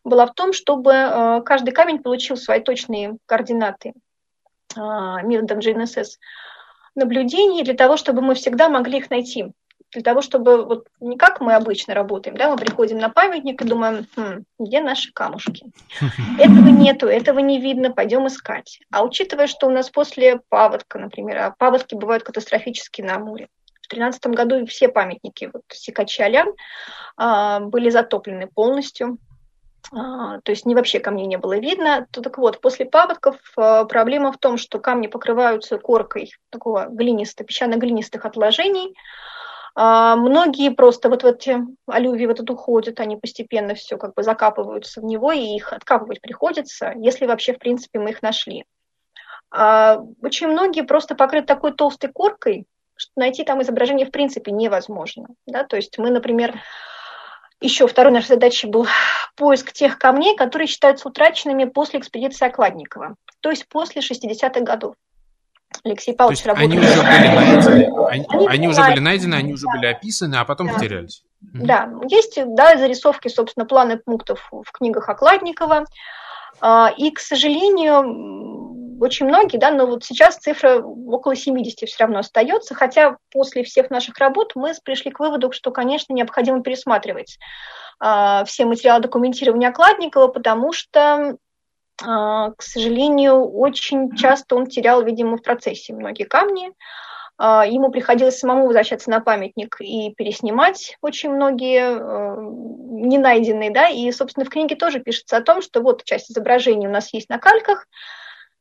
была 0.03 0.25
в 0.25 0.33
том, 0.33 0.53
чтобы 0.53 0.91
э, 0.93 1.41
каждый 1.43 1.71
камень 1.71 1.99
получил 1.99 2.37
свои 2.37 2.59
точные 2.59 3.17
координаты 3.25 3.93
э, 4.75 4.79
методом 5.23 5.59
GNSS 5.59 6.17
наблюдений, 6.95 7.63
для 7.63 7.73
того, 7.73 7.97
чтобы 7.97 8.21
мы 8.21 8.35
всегда 8.35 8.69
могли 8.69 8.99
их 8.99 9.09
найти. 9.09 9.51
Для 9.91 10.01
того, 10.03 10.21
чтобы 10.21 10.65
вот 10.65 10.87
не 10.99 11.17
как 11.17 11.41
мы 11.41 11.53
обычно 11.53 11.93
работаем, 11.93 12.37
да, 12.37 12.49
мы 12.49 12.57
приходим 12.57 12.97
на 12.97 13.09
памятник 13.09 13.61
и 13.61 13.65
думаем, 13.65 14.07
хм, 14.15 14.43
где 14.57 14.81
наши 14.81 15.11
камушки? 15.11 15.65
Этого 16.39 16.69
нету, 16.69 17.07
этого 17.07 17.39
не 17.39 17.59
видно, 17.59 17.91
пойдем 17.91 18.27
искать. 18.27 18.79
А 18.91 19.03
учитывая, 19.03 19.47
что 19.47 19.67
у 19.67 19.71
нас 19.71 19.89
после 19.89 20.39
паводка, 20.49 20.97
например, 20.97 21.37
а 21.37 21.55
паводки 21.57 21.95
бывают 21.95 22.23
катастрофически 22.23 23.01
на 23.01 23.19
море, 23.19 23.49
2013 23.91 24.25
году 24.27 24.65
все 24.65 24.87
памятники 24.87 25.49
вот, 25.53 25.63
Сикачалян 25.69 26.53
а, 27.17 27.59
были 27.59 27.89
затоплены 27.89 28.47
полностью. 28.47 29.17
А, 29.93 30.39
то 30.41 30.51
есть 30.51 30.65
не 30.65 30.75
вообще 30.75 30.99
камней 30.99 31.27
не 31.27 31.37
было 31.37 31.57
видно. 31.57 32.07
То, 32.11 32.21
так 32.21 32.37
вот, 32.37 32.61
после 32.61 32.85
паводков 32.85 33.37
а, 33.57 33.85
проблема 33.85 34.31
в 34.31 34.37
том, 34.37 34.57
что 34.57 34.79
камни 34.79 35.07
покрываются 35.07 35.77
коркой 35.77 36.33
такого 36.49 36.87
глинистого, 36.89 37.47
песчано-глинистых 37.47 38.25
отложений. 38.25 38.95
А, 39.75 40.15
многие 40.15 40.69
просто 40.69 41.09
вот 41.09 41.23
в 41.23 41.25
эти 41.25 41.57
алювии 41.87 42.25
в 42.25 42.29
этот 42.29 42.49
уходят, 42.49 42.99
они 42.99 43.17
постепенно 43.17 43.73
все 43.75 43.97
как 43.97 44.13
бы 44.13 44.23
закапываются 44.23 45.01
в 45.01 45.05
него, 45.05 45.31
и 45.31 45.55
их 45.55 45.73
откапывать 45.73 46.21
приходится, 46.21 46.93
если 46.97 47.25
вообще, 47.25 47.53
в 47.53 47.59
принципе, 47.59 47.99
мы 47.99 48.11
их 48.11 48.21
нашли. 48.21 48.65
А, 49.49 50.01
очень 50.21 50.47
многие 50.47 50.81
просто 50.81 51.15
покрыты 51.15 51.47
такой 51.47 51.73
толстой 51.73 52.11
коркой, 52.11 52.65
что 52.95 53.11
найти 53.15 53.43
там 53.43 53.61
изображение 53.61 54.05
в 54.05 54.11
принципе 54.11 54.51
невозможно. 54.51 55.27
Да? 55.47 55.63
То 55.63 55.75
есть 55.75 55.97
мы, 55.97 56.09
например, 56.09 56.59
еще 57.59 57.87
второй 57.87 58.11
нашей 58.11 58.27
задачей 58.27 58.67
был 58.67 58.87
поиск 59.35 59.71
тех 59.71 59.97
камней, 59.97 60.35
которые 60.35 60.67
считаются 60.67 61.07
утраченными 61.07 61.65
после 61.65 61.99
экспедиции 61.99 62.45
Окладникова, 62.45 63.15
то 63.39 63.49
есть 63.49 63.67
после 63.67 64.01
60-х 64.01 64.61
годов. 64.61 64.95
Алексей 65.83 66.13
Павлович 66.13 66.45
работал. 66.45 66.65
Они 66.65 66.77
уже 66.79 67.01
были 67.01 67.27
найдены, 67.35 68.07
они, 68.09 68.25
они, 68.29 68.47
они 68.47 68.67
уже 68.67 68.83
были 68.83 68.99
найдены, 68.99 69.35
они 69.35 69.53
уже 69.53 69.65
да. 69.65 69.71
были 69.71 69.85
описаны, 69.87 70.35
а 70.35 70.45
потом 70.45 70.67
да. 70.67 70.73
потерялись. 70.73 71.23
Да, 71.41 71.89
есть 72.07 72.39
да, 72.45 72.77
зарисовки, 72.77 73.27
собственно, 73.27 73.65
планы 73.65 73.97
пунктов 73.97 74.47
в 74.51 74.71
книгах 74.71 75.09
Окладникова. 75.09 75.85
А, 76.59 76.93
и, 76.95 77.09
к 77.11 77.19
сожалению, 77.19 78.99
очень 79.01 79.25
многие, 79.25 79.57
да, 79.57 79.71
но 79.71 79.87
вот 79.87 80.03
сейчас 80.03 80.37
цифра 80.37 80.77
около 80.77 81.35
70 81.35 81.89
все 81.89 82.03
равно 82.03 82.19
остается, 82.19 82.75
хотя 82.75 83.17
после 83.31 83.63
всех 83.63 83.89
наших 83.89 84.19
работ 84.19 84.51
мы 84.55 84.73
пришли 84.83 85.09
к 85.09 85.19
выводу, 85.19 85.51
что, 85.51 85.71
конечно, 85.71 86.13
необходимо 86.13 86.61
пересматривать 86.61 87.39
э, 88.03 88.43
все 88.45 88.65
материалы 88.65 89.01
документирования 89.01 89.69
Окладникова, 89.69 90.27
потому 90.27 90.71
что, 90.71 91.37
к 92.01 92.61
сожалению, 92.61 93.45
очень 93.51 94.15
часто 94.15 94.55
он 94.55 94.67
терял, 94.67 95.03
видимо, 95.03 95.37
в 95.37 95.43
процессе 95.43 95.93
многие 95.93 96.23
камни, 96.23 96.73
а, 97.37 97.65
ему 97.65 97.89
приходилось 97.89 98.37
самому 98.37 98.67
возвращаться 98.67 99.09
на 99.09 99.19
памятник 99.19 99.77
и 99.79 100.13
переснимать 100.15 100.97
очень 101.01 101.31
многие 101.31 101.97
э, 101.97 102.35
не 103.07 103.17
найденные, 103.17 103.71
да, 103.71 103.87
и, 103.87 104.11
собственно, 104.11 104.45
в 104.45 104.49
книге 104.49 104.75
тоже 104.75 104.99
пишется 104.99 105.37
о 105.37 105.41
том, 105.41 105.63
что 105.63 105.81
вот 105.81 106.03
часть 106.03 106.29
изображений 106.29 106.87
у 106.87 106.91
нас 106.91 107.11
есть 107.13 107.29
на 107.29 107.39
кальках, 107.39 107.87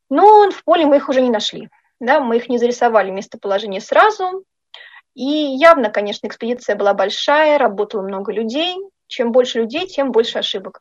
но 0.09 0.49
в 0.49 0.63
поле 0.63 0.87
мы 0.87 0.97
их 0.97 1.09
уже 1.09 1.21
не 1.21 1.29
нашли, 1.29 1.69
да, 1.99 2.21
мы 2.21 2.37
их 2.37 2.49
не 2.49 2.57
зарисовали 2.57 3.11
местоположение 3.11 3.81
сразу, 3.81 4.45
и 5.13 5.23
явно, 5.23 5.91
конечно, 5.91 6.25
экспедиция 6.25 6.75
была 6.75 6.95
большая, 6.95 7.59
работало 7.59 8.01
много 8.01 8.31
людей, 8.31 8.77
чем 9.05 9.31
больше 9.31 9.59
людей, 9.59 9.85
тем 9.85 10.11
больше 10.11 10.39
ошибок 10.39 10.79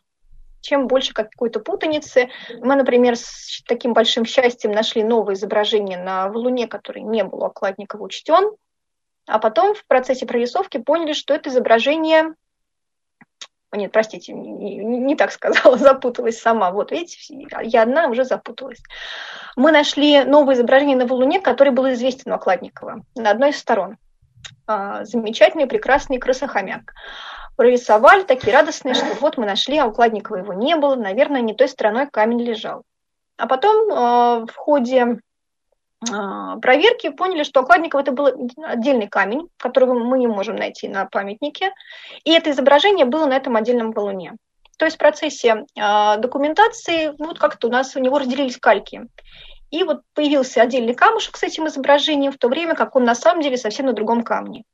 чем 0.60 0.86
больше 0.86 1.12
какой-то 1.12 1.60
путаницы. 1.60 2.28
Мы, 2.60 2.76
например, 2.76 3.16
с 3.16 3.62
таким 3.66 3.92
большим 3.92 4.24
счастьем 4.24 4.72
нашли 4.72 5.02
новое 5.02 5.34
изображение 5.34 5.98
на 5.98 6.26
Луне, 6.26 6.66
который 6.66 7.02
не 7.02 7.24
был 7.24 7.42
у 7.42 7.46
Окладникова 7.46 8.02
учтен, 8.02 8.50
а 9.26 9.38
потом 9.38 9.74
в 9.74 9.84
процессе 9.86 10.26
прорисовки 10.26 10.78
поняли, 10.78 11.12
что 11.12 11.34
это 11.34 11.50
изображение 11.50 12.34
нет, 13.72 13.92
простите, 13.92 14.32
не, 14.32 14.78
не 14.78 15.14
так 15.14 15.30
сказала, 15.30 15.76
запуталась 15.78 16.40
сама. 16.40 16.72
Вот 16.72 16.90
видите, 16.90 17.46
я 17.62 17.82
одна 17.82 18.08
уже 18.08 18.24
запуталась. 18.24 18.82
Мы 19.56 19.70
нашли 19.70 20.24
новое 20.24 20.56
изображение 20.56 20.96
на 20.96 21.12
Луне, 21.12 21.40
которое 21.40 21.70
было 21.70 21.92
известен 21.92 22.32
у 22.32 22.34
Окладникова 22.34 23.04
на 23.14 23.30
одной 23.30 23.50
из 23.50 23.58
сторон. 23.58 23.96
А, 24.66 25.04
замечательный, 25.04 25.66
прекрасный 25.66 26.18
крысохомяк 26.18 26.94
прорисовали, 27.60 28.22
такие 28.22 28.54
радостные, 28.54 28.94
что 28.94 29.04
вот 29.20 29.36
мы 29.36 29.44
нашли, 29.44 29.76
а 29.76 29.84
у 29.84 29.92
Кладникова 29.92 30.38
его 30.38 30.54
не 30.54 30.76
было, 30.76 30.94
наверное, 30.94 31.42
не 31.42 31.52
той 31.52 31.68
стороной 31.68 32.06
камень 32.06 32.40
лежал. 32.40 32.84
А 33.36 33.46
потом 33.46 33.92
э, 33.92 34.46
в 34.46 34.56
ходе 34.56 35.18
э, 36.00 36.56
проверки 36.62 37.10
поняли, 37.10 37.42
что 37.42 37.60
у 37.60 37.66
Кладникова 37.66 38.00
это 38.00 38.12
был 38.12 38.50
отдельный 38.64 39.08
камень, 39.08 39.50
которого 39.58 39.92
мы 39.92 40.18
не 40.18 40.26
можем 40.26 40.56
найти 40.56 40.88
на 40.88 41.04
памятнике, 41.04 41.74
и 42.24 42.32
это 42.32 42.50
изображение 42.50 43.04
было 43.04 43.26
на 43.26 43.36
этом 43.36 43.56
отдельном 43.56 43.92
валуне. 43.92 44.36
То 44.78 44.86
есть 44.86 44.96
в 44.96 45.00
процессе 45.00 45.66
э, 45.76 46.16
документации 46.16 47.12
ну, 47.18 47.26
вот 47.26 47.38
как-то 47.38 47.66
у 47.66 47.70
нас 47.70 47.94
у 47.94 48.00
него 48.00 48.18
разделились 48.18 48.56
кальки. 48.56 49.02
И 49.70 49.84
вот 49.84 50.00
появился 50.14 50.62
отдельный 50.62 50.94
камушек 50.94 51.36
с 51.36 51.42
этим 51.42 51.68
изображением, 51.68 52.32
в 52.32 52.38
то 52.38 52.48
время 52.48 52.74
как 52.74 52.96
он 52.96 53.04
на 53.04 53.14
самом 53.14 53.42
деле 53.42 53.58
совсем 53.58 53.84
на 53.84 53.92
другом 53.92 54.22
камне. 54.22 54.64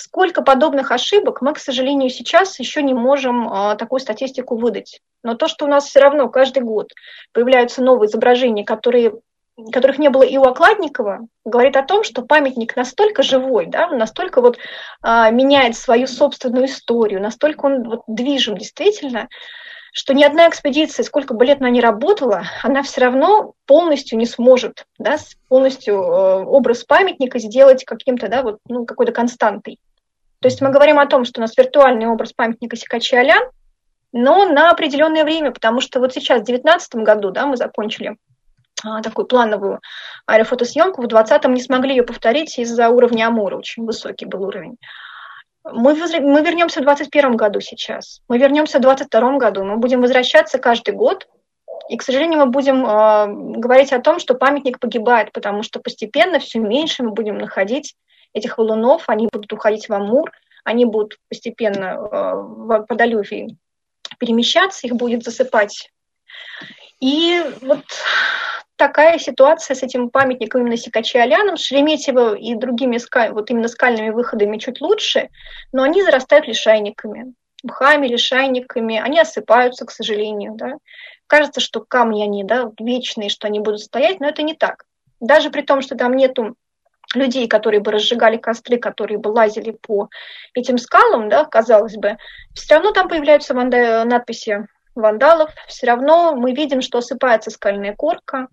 Сколько 0.00 0.42
подобных 0.42 0.92
ошибок 0.92 1.42
мы, 1.42 1.52
к 1.54 1.58
сожалению, 1.58 2.08
сейчас 2.08 2.60
еще 2.60 2.84
не 2.84 2.94
можем 2.94 3.48
а, 3.48 3.74
такую 3.74 3.98
статистику 3.98 4.56
выдать. 4.56 5.00
Но 5.24 5.34
то, 5.34 5.48
что 5.48 5.64
у 5.64 5.68
нас 5.68 5.86
все 5.86 5.98
равно 5.98 6.28
каждый 6.28 6.62
год 6.62 6.92
появляются 7.32 7.82
новые 7.82 8.08
изображения, 8.08 8.64
которые 8.64 9.14
которых 9.72 9.98
не 9.98 10.08
было 10.08 10.22
и 10.22 10.36
у 10.36 10.44
Окладникова, 10.44 11.26
говорит 11.44 11.76
о 11.76 11.82
том, 11.82 12.04
что 12.04 12.22
памятник 12.22 12.76
настолько 12.76 13.24
живой, 13.24 13.66
да, 13.66 13.88
настолько 13.88 14.40
вот 14.40 14.56
а, 15.02 15.30
меняет 15.30 15.76
свою 15.76 16.06
собственную 16.06 16.66
историю, 16.66 17.20
настолько 17.20 17.66
он 17.66 17.82
вот 17.82 18.02
движим 18.06 18.56
действительно, 18.56 19.28
что 19.92 20.14
ни 20.14 20.22
одна 20.22 20.48
экспедиция, 20.48 21.02
сколько 21.02 21.34
бы 21.34 21.44
лет 21.44 21.60
она 21.60 21.70
ни 21.70 21.80
работала, 21.80 22.44
она 22.62 22.84
все 22.84 23.00
равно 23.00 23.54
полностью 23.66 24.16
не 24.16 24.26
сможет 24.26 24.86
да, 24.96 25.16
полностью 25.48 25.94
э, 25.96 26.44
образ 26.44 26.84
памятника 26.84 27.40
сделать 27.40 27.84
каким-то, 27.84 28.28
да, 28.28 28.44
вот, 28.44 28.58
ну, 28.68 28.86
какой-то 28.86 29.10
константой. 29.10 29.80
То 30.40 30.46
есть 30.46 30.60
мы 30.60 30.70
говорим 30.70 30.98
о 30.98 31.06
том, 31.06 31.24
что 31.24 31.40
у 31.40 31.42
нас 31.42 31.56
виртуальный 31.56 32.06
образ 32.06 32.32
памятника 32.32 32.76
Сикачи 32.76 33.16
Алян, 33.16 33.42
но 34.12 34.44
на 34.46 34.70
определенное 34.70 35.24
время, 35.24 35.50
потому 35.50 35.80
что 35.80 36.00
вот 36.00 36.12
сейчас, 36.14 36.40
в 36.40 36.44
2019 36.44 36.94
году, 36.96 37.30
да, 37.30 37.46
мы 37.46 37.56
закончили 37.56 38.16
а, 38.84 39.02
такую 39.02 39.26
плановую 39.26 39.80
аэрофотосъемку, 40.26 41.02
в 41.02 41.08
2020 41.08 41.50
не 41.50 41.62
смогли 41.62 41.96
ее 41.96 42.04
повторить 42.04 42.58
из-за 42.58 42.88
уровня 42.88 43.26
Амура, 43.26 43.56
очень 43.56 43.84
высокий 43.84 44.26
был 44.26 44.44
уровень. 44.44 44.76
Мы, 45.64 45.94
мы 45.94 46.42
вернемся 46.42 46.80
в 46.80 46.84
2021 46.84 47.36
году 47.36 47.60
сейчас, 47.60 48.20
мы 48.28 48.38
вернемся 48.38 48.78
в 48.78 48.82
2022 48.82 49.38
году, 49.38 49.64
мы 49.64 49.76
будем 49.76 50.00
возвращаться 50.00 50.58
каждый 50.58 50.94
год, 50.94 51.28
и, 51.88 51.96
к 51.96 52.02
сожалению, 52.02 52.40
мы 52.40 52.46
будем 52.46 52.86
э, 52.86 53.58
говорить 53.58 53.92
о 53.92 54.00
том, 54.00 54.18
что 54.20 54.34
памятник 54.34 54.78
погибает, 54.78 55.32
потому 55.32 55.62
что 55.62 55.80
постепенно 55.80 56.38
все 56.38 56.60
меньше 56.60 57.02
мы 57.02 57.10
будем 57.10 57.38
находить 57.38 57.96
этих 58.32 58.58
валунов, 58.58 59.04
они 59.08 59.28
будут 59.32 59.52
уходить 59.52 59.88
в 59.88 59.92
Амур, 59.92 60.30
они 60.64 60.84
будут 60.84 61.18
постепенно 61.28 61.96
э, 61.96 62.34
в 62.34 62.86
Подолювии 62.86 63.56
перемещаться, 64.18 64.86
их 64.86 64.94
будет 64.94 65.24
засыпать. 65.24 65.90
И 67.00 67.42
вот 67.60 67.84
такая 68.76 69.18
ситуация 69.18 69.74
с 69.74 69.82
этим 69.82 70.10
памятником 70.10 70.62
именно 70.62 70.76
Сикачи-Аляном, 70.76 71.56
Шереметьево 71.56 72.34
и 72.34 72.54
другими 72.54 72.98
вот 73.32 73.50
именно 73.50 73.68
скальными 73.68 74.10
выходами 74.10 74.58
чуть 74.58 74.80
лучше, 74.80 75.28
но 75.72 75.82
они 75.82 76.02
зарастают 76.02 76.46
лишайниками, 76.46 77.34
мхами, 77.62 78.06
лишайниками, 78.08 78.98
они 78.98 79.20
осыпаются, 79.20 79.84
к 79.84 79.90
сожалению. 79.90 80.54
Да. 80.54 80.76
Кажется, 81.26 81.60
что 81.60 81.80
камни 81.80 82.22
они 82.22 82.44
да, 82.44 82.70
вечные, 82.78 83.28
что 83.28 83.46
они 83.46 83.60
будут 83.60 83.80
стоять, 83.80 84.20
но 84.20 84.28
это 84.28 84.42
не 84.42 84.54
так. 84.54 84.84
Даже 85.20 85.50
при 85.50 85.62
том, 85.62 85.82
что 85.82 85.96
там 85.96 86.14
нету 86.14 86.54
людей, 87.14 87.48
которые 87.48 87.80
бы 87.80 87.90
разжигали 87.90 88.36
костры, 88.36 88.78
которые 88.78 89.18
бы 89.18 89.28
лазили 89.28 89.70
по 89.70 90.08
этим 90.54 90.78
скалам, 90.78 91.28
да, 91.28 91.44
казалось 91.44 91.96
бы, 91.96 92.16
все 92.54 92.74
равно 92.74 92.92
там 92.92 93.08
появляются 93.08 93.54
ванда- 93.54 94.04
надписи 94.04 94.66
вандалов, 94.94 95.50
все 95.68 95.86
равно 95.86 96.34
мы 96.34 96.52
видим, 96.52 96.82
что 96.82 96.98
осыпается 96.98 97.50
скальная 97.50 97.94
корка. 97.94 98.48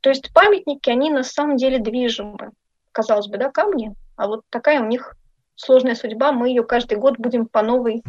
То 0.00 0.08
есть 0.10 0.32
памятники, 0.32 0.88
они 0.90 1.10
на 1.10 1.22
самом 1.22 1.56
деле 1.56 1.78
движимы. 1.78 2.52
Казалось 2.92 3.28
бы, 3.28 3.38
да, 3.38 3.50
камни, 3.50 3.94
а 4.16 4.26
вот 4.26 4.42
такая 4.50 4.80
у 4.80 4.86
них 4.86 5.14
сложная 5.54 5.94
судьба, 5.94 6.32
мы 6.32 6.48
ее 6.48 6.64
каждый 6.64 6.98
год 6.98 7.18
будем 7.18 7.46
по 7.46 7.62
новой 7.62 8.02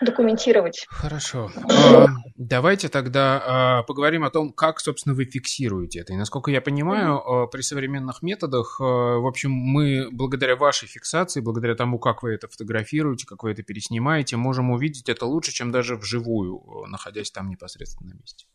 документировать. 0.00 0.86
Хорошо. 0.88 1.50
А, 1.68 2.06
давайте 2.36 2.88
тогда 2.88 3.42
а, 3.44 3.82
поговорим 3.82 4.24
о 4.24 4.30
том, 4.30 4.52
как, 4.52 4.80
собственно, 4.80 5.14
вы 5.14 5.24
фиксируете 5.24 6.00
это. 6.00 6.12
И 6.12 6.16
насколько 6.16 6.50
я 6.50 6.60
понимаю, 6.60 7.48
при 7.50 7.60
современных 7.62 8.22
методах, 8.22 8.78
в 8.78 9.26
общем, 9.26 9.50
мы 9.50 10.08
благодаря 10.12 10.56
вашей 10.56 10.86
фиксации, 10.88 11.40
благодаря 11.40 11.74
тому, 11.74 11.98
как 11.98 12.22
вы 12.22 12.34
это 12.34 12.48
фотографируете, 12.48 13.26
как 13.26 13.42
вы 13.42 13.50
это 13.50 13.62
переснимаете, 13.62 14.36
можем 14.36 14.70
увидеть 14.70 15.08
это 15.08 15.26
лучше, 15.26 15.52
чем 15.52 15.72
даже 15.72 15.96
вживую, 15.96 16.62
находясь 16.86 17.30
там 17.30 17.48
непосредственно 17.48 18.10
на 18.10 18.18
месте. 18.18 18.46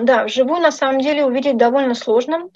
Да, 0.00 0.24
вживую 0.24 0.60
на 0.60 0.72
самом 0.72 1.00
деле 1.00 1.24
увидеть 1.24 1.56
довольно 1.56 1.94
сложно. 1.94 2.48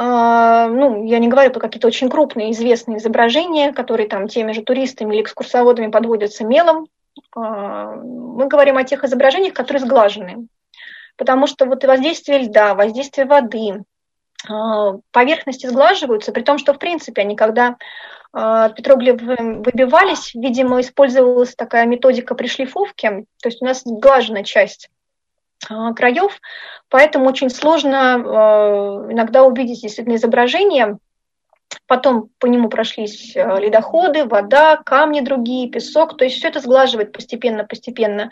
А, 0.00 0.68
ну, 0.68 1.04
я 1.06 1.18
не 1.18 1.26
говорю 1.26 1.50
про 1.50 1.58
какие-то 1.58 1.88
очень 1.88 2.08
крупные 2.08 2.52
известные 2.52 2.98
изображения, 2.98 3.72
которые 3.72 4.08
там 4.08 4.28
теми 4.28 4.52
же 4.52 4.62
туристами 4.62 5.12
или 5.12 5.22
экскурсоводами 5.22 5.90
подводятся 5.90 6.44
мелом. 6.44 6.86
А, 7.34 7.96
мы 7.96 8.46
говорим 8.46 8.76
о 8.76 8.84
тех 8.84 9.02
изображениях, 9.02 9.54
которые 9.54 9.84
сглажены. 9.84 10.46
Потому 11.16 11.48
что 11.48 11.66
вот 11.66 11.84
воздействие 11.84 12.42
льда, 12.42 12.76
воздействие 12.76 13.26
воды, 13.26 13.82
а, 14.48 14.98
поверхности 15.10 15.66
сглаживаются, 15.66 16.30
при 16.30 16.42
том, 16.42 16.58
что, 16.58 16.74
в 16.74 16.78
принципе, 16.78 17.22
они 17.22 17.34
когда 17.34 17.76
петроглифы 18.30 19.36
выбивались, 19.64 20.34
видимо, 20.34 20.82
использовалась 20.82 21.54
такая 21.54 21.86
методика 21.86 22.34
пришлифовки, 22.34 23.24
то 23.42 23.48
есть 23.48 23.62
у 23.62 23.64
нас 23.64 23.80
сглажена 23.84 24.44
часть 24.44 24.90
краев, 25.66 26.40
поэтому 26.88 27.26
очень 27.26 27.50
сложно 27.50 28.14
а, 28.14 29.12
иногда 29.12 29.44
увидеть 29.44 29.82
действительно 29.82 30.16
изображение. 30.16 30.98
Потом 31.86 32.30
по 32.38 32.46
нему 32.46 32.68
прошлись 32.68 33.36
а, 33.36 33.58
ледоходы, 33.58 34.24
вода, 34.24 34.76
камни 34.76 35.20
другие, 35.20 35.68
песок. 35.70 36.16
То 36.16 36.24
есть 36.24 36.36
все 36.36 36.48
это 36.48 36.60
сглаживает 36.60 37.12
постепенно-постепенно 37.12 38.30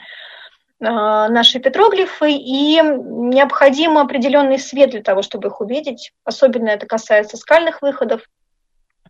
наши 0.78 1.58
петроглифы, 1.58 2.32
и 2.32 2.78
необходим 2.82 3.96
определенный 3.96 4.58
свет 4.58 4.90
для 4.90 5.02
того, 5.02 5.22
чтобы 5.22 5.48
их 5.48 5.62
увидеть. 5.62 6.12
Особенно 6.22 6.68
это 6.68 6.84
касается 6.84 7.38
скальных 7.38 7.80
выходов. 7.80 8.20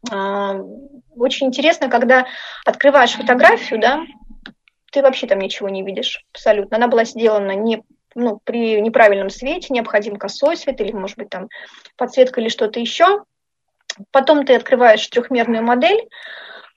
Очень 0.08 1.48
интересно, 1.48 1.88
когда 1.88 2.26
открываешь 2.64 3.14
фотографию, 3.14 3.80
да, 3.80 4.00
ты 4.92 5.02
вообще 5.02 5.26
там 5.26 5.40
ничего 5.40 5.68
не 5.68 5.82
видишь 5.82 6.24
абсолютно. 6.32 6.76
Она 6.76 6.86
была 6.86 7.04
сделана 7.04 7.56
не 7.56 7.82
ну, 8.16 8.40
при 8.42 8.80
неправильном 8.80 9.30
свете 9.30 9.68
необходим 9.72 10.16
косой 10.16 10.56
свет 10.56 10.80
или, 10.80 10.92
может 10.92 11.16
быть, 11.16 11.28
там 11.28 11.48
подсветка 11.96 12.40
или 12.40 12.48
что-то 12.48 12.80
еще. 12.80 13.24
Потом 14.10 14.44
ты 14.44 14.54
открываешь 14.54 15.06
трехмерную 15.06 15.62
модель, 15.62 16.08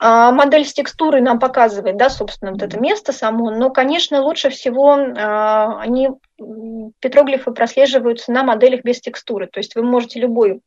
а 0.02 0.32
модель 0.32 0.65
с 0.65 0.73
текстурой 0.73 1.21
нам 1.21 1.39
показывает, 1.39 1.97
да, 1.97 2.10
собственно, 2.10 2.52
вот 2.52 2.62
это 2.62 2.80
место 2.80 3.12
само, 3.12 3.52
но, 3.52 3.69
конечно, 3.69 4.21
лучше 4.21 4.49
всего 4.49 4.93
а, 4.93 5.80
они, 5.82 6.12
петроглифы 6.99 7.52
прослеживаются 7.52 8.32
на 8.32 8.43
моделях 8.43 8.84
без 8.84 9.02
текстуры, 9.02 9.47
то 9.47 9.60
есть 9.60 9.75
вы 9.75 9.84
можете 9.84 10.21
любой 10.21 10.62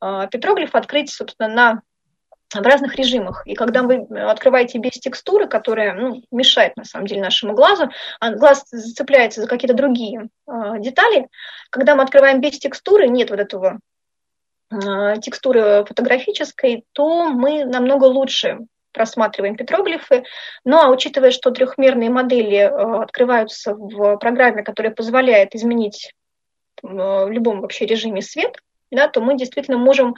а, 0.00 0.26
петроглиф 0.26 0.74
открыть, 0.74 1.10
собственно, 1.10 1.48
на 1.48 1.82
в 2.52 2.60
разных 2.60 2.96
режимах. 2.96 3.46
И 3.46 3.54
когда 3.54 3.82
вы 3.82 4.06
открываете 4.16 4.78
без 4.78 4.92
текстуры, 4.92 5.48
которая 5.48 5.94
ну, 5.94 6.22
мешает 6.30 6.76
на 6.76 6.84
самом 6.84 7.06
деле 7.06 7.20
нашему 7.20 7.54
глазу, 7.54 7.90
а 8.20 8.32
глаз 8.32 8.64
зацепляется 8.70 9.40
за 9.40 9.48
какие-то 9.48 9.74
другие 9.74 10.28
э, 10.46 10.52
детали, 10.78 11.28
когда 11.70 11.96
мы 11.96 12.02
открываем 12.04 12.40
без 12.40 12.58
текстуры, 12.58 13.08
нет 13.08 13.30
вот 13.30 13.40
этого 13.40 13.80
текстуры 15.20 15.84
фотографической, 15.84 16.84
то 16.92 17.28
мы 17.28 17.64
намного 17.64 18.04
лучше 18.04 18.60
просматриваем 18.92 19.56
петроглифы. 19.56 20.24
Ну 20.64 20.78
а 20.78 20.88
учитывая, 20.88 21.30
что 21.32 21.50
трехмерные 21.50 22.10
модели 22.10 22.56
открываются 22.56 23.74
в 23.74 24.16
программе, 24.16 24.62
которая 24.62 24.92
позволяет 24.92 25.54
изменить 25.54 26.12
в 26.82 27.30
любом 27.30 27.60
вообще 27.60 27.86
режиме 27.86 28.22
свет, 28.22 28.58
да, 28.90 29.08
то 29.08 29.20
мы 29.20 29.36
действительно 29.36 29.78
можем 29.78 30.14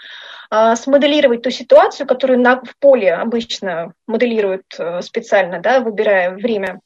а, 0.50 0.76
смоделировать 0.76 1.42
ту 1.42 1.50
ситуацию, 1.50 2.06
которую 2.06 2.40
на, 2.40 2.60
в 2.60 2.76
поле 2.78 3.14
обычно 3.14 3.92
моделируют 4.06 4.64
а, 4.78 5.02
специально, 5.02 5.60
да, 5.60 5.80
выбирая 5.80 6.32
время 6.32 6.80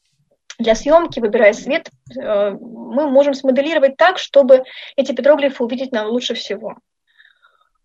для 0.58 0.74
съемки, 0.74 1.20
выбирая 1.20 1.52
свет, 1.52 1.90
а, 2.18 2.50
мы 2.50 3.08
можем 3.10 3.34
смоделировать 3.34 3.96
так, 3.96 4.18
чтобы 4.18 4.64
эти 4.96 5.12
петроглифы 5.12 5.62
увидеть 5.62 5.92
нам 5.92 6.08
лучше 6.08 6.34
всего. 6.34 6.76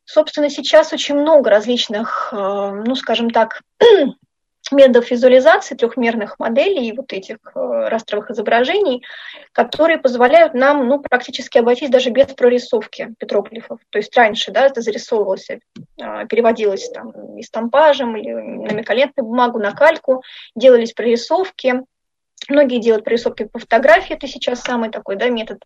Собственно, 0.05 0.49
сейчас 0.49 0.93
очень 0.93 1.15
много 1.15 1.49
различных, 1.49 2.29
ну, 2.31 2.93
скажем 2.93 3.31
так, 3.31 3.63
методов 4.71 5.11
визуализации 5.11 5.75
трехмерных 5.75 6.39
моделей 6.39 6.89
и 6.89 6.95
вот 6.95 7.13
этих 7.13 7.37
э, 7.53 7.87
растровых 7.87 8.31
изображений, 8.31 9.03
которые 9.51 9.99
позволяют 9.99 10.53
нам 10.53 10.87
ну, 10.87 11.01
практически 11.01 11.59
обойтись 11.59 11.89
даже 11.89 12.09
без 12.09 12.27
прорисовки 12.27 13.13
петроглифов. 13.19 13.79
То 13.89 13.99
есть 13.99 14.15
раньше 14.17 14.51
да, 14.51 14.65
это 14.65 14.81
зарисовывалось, 14.81 15.49
э, 15.49 15.57
переводилось 16.27 16.89
там 16.89 17.11
эстампажем 17.39 18.17
или 18.17 18.31
на 18.31 18.73
миколентную 18.73 19.27
бумагу, 19.27 19.59
на 19.59 19.71
кальку, 19.71 20.23
делались 20.55 20.93
прорисовки. 20.93 21.81
Многие 22.49 22.79
делают 22.79 23.05
прорисовки 23.05 23.45
по 23.45 23.59
фотографии, 23.59 24.15
это 24.15 24.27
сейчас 24.27 24.61
самый 24.61 24.89
такой 24.89 25.15
да, 25.15 25.29
метод 25.29 25.63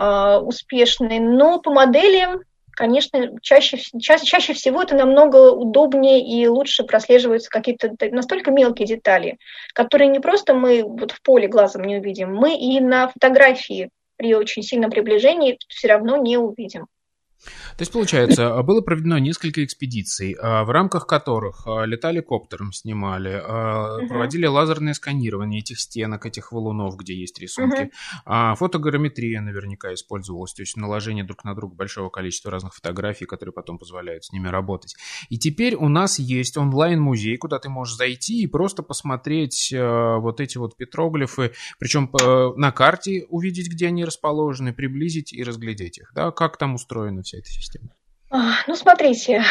э, 0.00 0.36
успешный, 0.38 1.18
но 1.18 1.60
по 1.60 1.70
модели 1.70 2.28
конечно, 2.72 3.38
чаще, 3.40 3.78
чаще, 4.00 4.24
чаще 4.24 4.52
всего 4.52 4.82
это 4.82 4.94
намного 4.94 5.52
удобнее 5.52 6.20
и 6.20 6.46
лучше 6.46 6.84
прослеживаются 6.84 7.50
какие-то 7.50 7.94
настолько 8.10 8.50
мелкие 8.50 8.86
детали, 8.86 9.38
которые 9.74 10.08
не 10.08 10.20
просто 10.20 10.54
мы 10.54 10.82
вот 10.82 11.12
в 11.12 11.22
поле 11.22 11.48
глазом 11.48 11.82
не 11.82 11.98
увидим, 11.98 12.34
мы 12.34 12.56
и 12.56 12.80
на 12.80 13.08
фотографии 13.08 13.90
при 14.16 14.34
очень 14.34 14.62
сильном 14.62 14.90
приближении 14.90 15.58
все 15.68 15.88
равно 15.88 16.16
не 16.16 16.36
увидим. 16.36 16.86
То 17.76 17.82
есть, 17.82 17.92
получается, 17.92 18.62
было 18.62 18.80
проведено 18.80 19.18
несколько 19.18 19.64
экспедиций, 19.64 20.36
а, 20.40 20.64
в 20.64 20.70
рамках 20.70 21.06
которых 21.06 21.66
а, 21.66 21.84
летали 21.84 22.20
коптером, 22.20 22.72
снимали, 22.72 23.36
угу. 23.36 24.08
проводили 24.08 24.46
лазерное 24.46 24.94
сканирование 24.94 25.60
этих 25.60 25.80
стенок, 25.80 26.26
этих 26.26 26.52
валунов, 26.52 26.96
где 26.96 27.14
есть 27.14 27.38
рисунки. 27.38 27.90
Угу. 28.26 28.56
Фотограмметрия 28.56 29.40
наверняка 29.40 29.92
использовалась, 29.94 30.52
то 30.52 30.62
есть 30.62 30.76
наложение 30.76 31.24
друг 31.24 31.44
на 31.44 31.54
друга 31.54 31.74
большого 31.74 32.10
количества 32.10 32.50
разных 32.50 32.74
фотографий, 32.74 33.24
которые 33.24 33.52
потом 33.52 33.78
позволяют 33.78 34.24
с 34.24 34.32
ними 34.32 34.48
работать. 34.48 34.94
И 35.28 35.38
теперь 35.38 35.74
у 35.74 35.88
нас 35.88 36.18
есть 36.18 36.56
онлайн-музей, 36.56 37.36
куда 37.36 37.58
ты 37.58 37.68
можешь 37.68 37.96
зайти 37.96 38.42
и 38.42 38.46
просто 38.46 38.82
посмотреть 38.82 39.72
вот 39.72 40.40
эти 40.40 40.58
вот 40.58 40.76
петроглифы, 40.76 41.52
причем 41.78 42.10
на 42.56 42.72
карте 42.72 43.26
увидеть, 43.28 43.70
где 43.70 43.88
они 43.88 44.04
расположены, 44.04 44.72
приблизить 44.72 45.32
и 45.32 45.42
разглядеть 45.42 45.98
их. 45.98 46.12
Да? 46.14 46.30
Как 46.30 46.56
там 46.56 46.74
устроено 46.74 47.22
все 47.22 47.31
вся 47.32 47.38
эта 47.38 47.48
система? 47.48 47.88
Ну, 48.66 48.74
смотрите, 48.76 49.42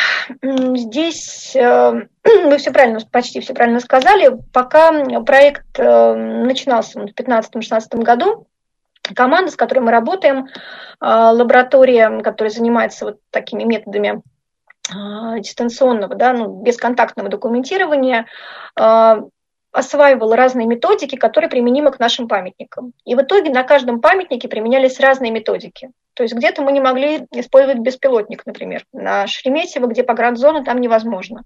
здесь 0.41 1.55
э, 1.55 1.91
вы 2.23 2.57
все 2.57 2.71
правильно, 2.71 2.99
почти 3.11 3.39
все 3.39 3.53
правильно 3.53 3.79
сказали. 3.79 4.31
Пока 4.51 4.91
проект 5.23 5.77
э, 5.77 6.13
начинался 6.15 6.99
в 6.99 7.05
2015-2016 7.05 8.01
году, 8.01 8.47
команда, 9.15 9.51
с 9.51 9.55
которой 9.55 9.79
мы 9.79 9.91
работаем, 9.91 10.47
э, 10.47 10.49
лаборатория, 10.99 12.21
которая 12.23 12.51
занимается 12.51 13.05
вот 13.05 13.19
такими 13.29 13.63
методами 13.63 14.21
дистанционного, 15.39 16.15
да, 16.15 16.33
ну, 16.33 16.63
бесконтактного 16.63 17.29
документирования, 17.29 18.25
осваивала 19.71 20.35
разные 20.35 20.67
методики, 20.67 21.15
которые 21.15 21.49
применимы 21.49 21.91
к 21.91 21.99
нашим 21.99 22.27
памятникам. 22.27 22.93
И 23.05 23.15
в 23.15 23.21
итоге 23.21 23.51
на 23.51 23.63
каждом 23.63 24.01
памятнике 24.01 24.47
применялись 24.47 24.99
разные 24.99 25.31
методики. 25.31 25.91
То 26.13 26.23
есть 26.23 26.35
где-то 26.35 26.61
мы 26.61 26.71
не 26.71 26.81
могли 26.81 27.27
использовать 27.31 27.79
беспилотник, 27.79 28.45
например. 28.45 28.85
На 28.91 29.27
Шереметьево, 29.27 29.87
где 29.87 30.03
погранзона, 30.03 30.63
там 30.63 30.81
невозможно. 30.81 31.43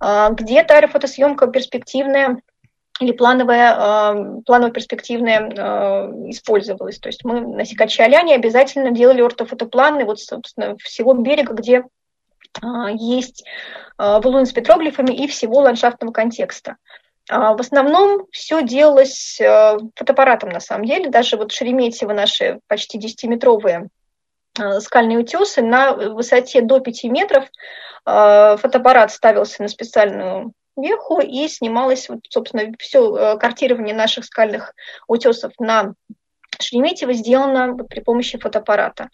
А, 0.00 0.30
где-то 0.30 0.74
аэрофотосъемка 0.74 1.46
перспективная 1.46 2.40
или 3.00 3.12
плановая, 3.12 3.74
а, 3.76 4.40
планово 4.44 4.72
перспективная 4.72 5.50
а, 5.56 6.10
использовалась. 6.28 6.98
То 6.98 7.08
есть 7.08 7.24
мы 7.24 7.40
на 7.40 7.64
Сикаче-Аляне 7.64 8.34
обязательно 8.34 8.90
делали 8.90 9.22
ортофотопланы 9.22 10.04
вот, 10.04 10.20
собственно, 10.20 10.76
всего 10.78 11.14
берега, 11.14 11.54
где 11.54 11.84
есть 12.94 13.44
валун 13.98 14.46
с 14.46 14.52
петроглифами 14.52 15.12
и 15.12 15.26
всего 15.26 15.58
ландшафтного 15.58 16.10
контекста. 16.10 16.76
А, 17.28 17.54
в 17.54 17.60
основном 17.60 18.26
все 18.30 18.62
делалось 18.62 19.40
э, 19.40 19.78
фотоаппаратом 19.96 20.50
на 20.50 20.60
самом 20.60 20.84
деле. 20.84 21.10
Даже 21.10 21.36
вот 21.36 21.52
Шереметьево 21.52 22.12
наши 22.12 22.60
почти 22.68 22.98
10-метровые 22.98 23.88
э, 24.58 24.80
скальные 24.80 25.18
утесы 25.18 25.62
на 25.62 25.92
высоте 25.92 26.60
до 26.60 26.78
5 26.80 27.04
метров 27.04 27.44
э, 27.44 28.56
фотоаппарат 28.58 29.10
ставился 29.10 29.62
на 29.62 29.68
специальную 29.68 30.52
веху 30.76 31.20
и 31.20 31.48
снималось, 31.48 32.08
вот, 32.08 32.20
собственно, 32.28 32.72
все 32.78 33.38
картирование 33.38 33.94
наших 33.94 34.26
скальных 34.26 34.74
утесов 35.08 35.52
на 35.58 35.94
Шереметьево 36.60 37.12
сделано 37.12 37.74
при 37.74 38.00
помощи 38.00 38.38
фотоаппарата. 38.38 39.08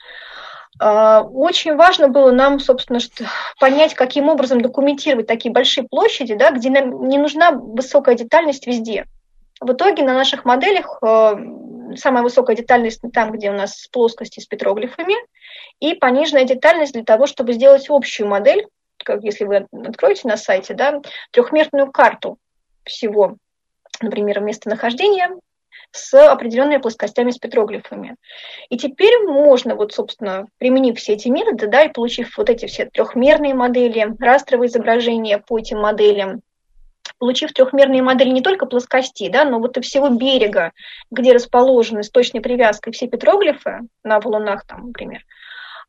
А, 0.78 1.22
очень 1.22 1.76
важно 1.76 2.08
было 2.08 2.30
нам, 2.30 2.58
собственно, 2.58 2.98
понять, 3.60 3.94
каким 3.94 4.28
образом 4.28 4.60
документировать 4.60 5.26
такие 5.26 5.52
большие 5.52 5.86
площади, 5.88 6.34
да, 6.34 6.50
где 6.50 6.70
нам 6.70 7.08
не 7.08 7.18
нужна 7.18 7.52
высокая 7.52 8.14
детальность 8.14 8.66
везде. 8.66 9.06
В 9.60 9.72
итоге 9.72 10.02
на 10.02 10.14
наших 10.14 10.44
моделях 10.44 10.98
э, 11.02 11.34
самая 11.96 12.22
высокая 12.22 12.56
детальность 12.56 13.00
там, 13.12 13.30
где 13.32 13.50
у 13.50 13.54
нас 13.54 13.86
плоскости 13.92 14.40
с 14.40 14.46
петроглифами, 14.46 15.14
и 15.78 15.94
пониженная 15.94 16.44
детальность 16.44 16.94
для 16.94 17.04
того, 17.04 17.26
чтобы 17.26 17.52
сделать 17.52 17.86
общую 17.88 18.28
модель, 18.28 18.66
как 19.04 19.22
если 19.22 19.44
вы 19.44 19.66
откроете 19.86 20.26
на 20.26 20.36
сайте, 20.36 20.74
да, 20.74 21.00
трехмерную 21.30 21.92
карту 21.92 22.38
всего, 22.84 23.36
например, 24.00 24.40
местонахождения, 24.40 25.30
с 25.90 26.14
определенными 26.14 26.80
плоскостями 26.80 27.30
с 27.30 27.38
петроглифами. 27.38 28.16
И 28.70 28.78
теперь 28.78 29.24
можно, 29.24 29.74
вот, 29.74 29.92
собственно, 29.92 30.46
применив 30.58 30.98
все 30.98 31.14
эти 31.14 31.28
методы, 31.28 31.66
да, 31.66 31.82
и 31.82 31.92
получив 31.92 32.36
вот 32.36 32.50
эти 32.50 32.66
все 32.66 32.86
трехмерные 32.86 33.54
модели, 33.54 34.14
растровые 34.20 34.68
изображения 34.68 35.38
по 35.38 35.58
этим 35.58 35.80
моделям, 35.80 36.42
получив 37.18 37.52
трехмерные 37.52 38.02
модели 38.02 38.30
не 38.30 38.42
только 38.42 38.66
плоскостей, 38.66 39.28
да, 39.28 39.44
но 39.44 39.58
вот 39.58 39.76
и 39.76 39.80
всего 39.80 40.08
берега, 40.08 40.72
где 41.10 41.32
расположены 41.32 42.02
с 42.02 42.10
точной 42.10 42.40
привязкой 42.40 42.92
все 42.92 43.06
петроглифы 43.06 43.80
на 44.02 44.20
валунах, 44.20 44.66
там, 44.66 44.88
например, 44.88 45.24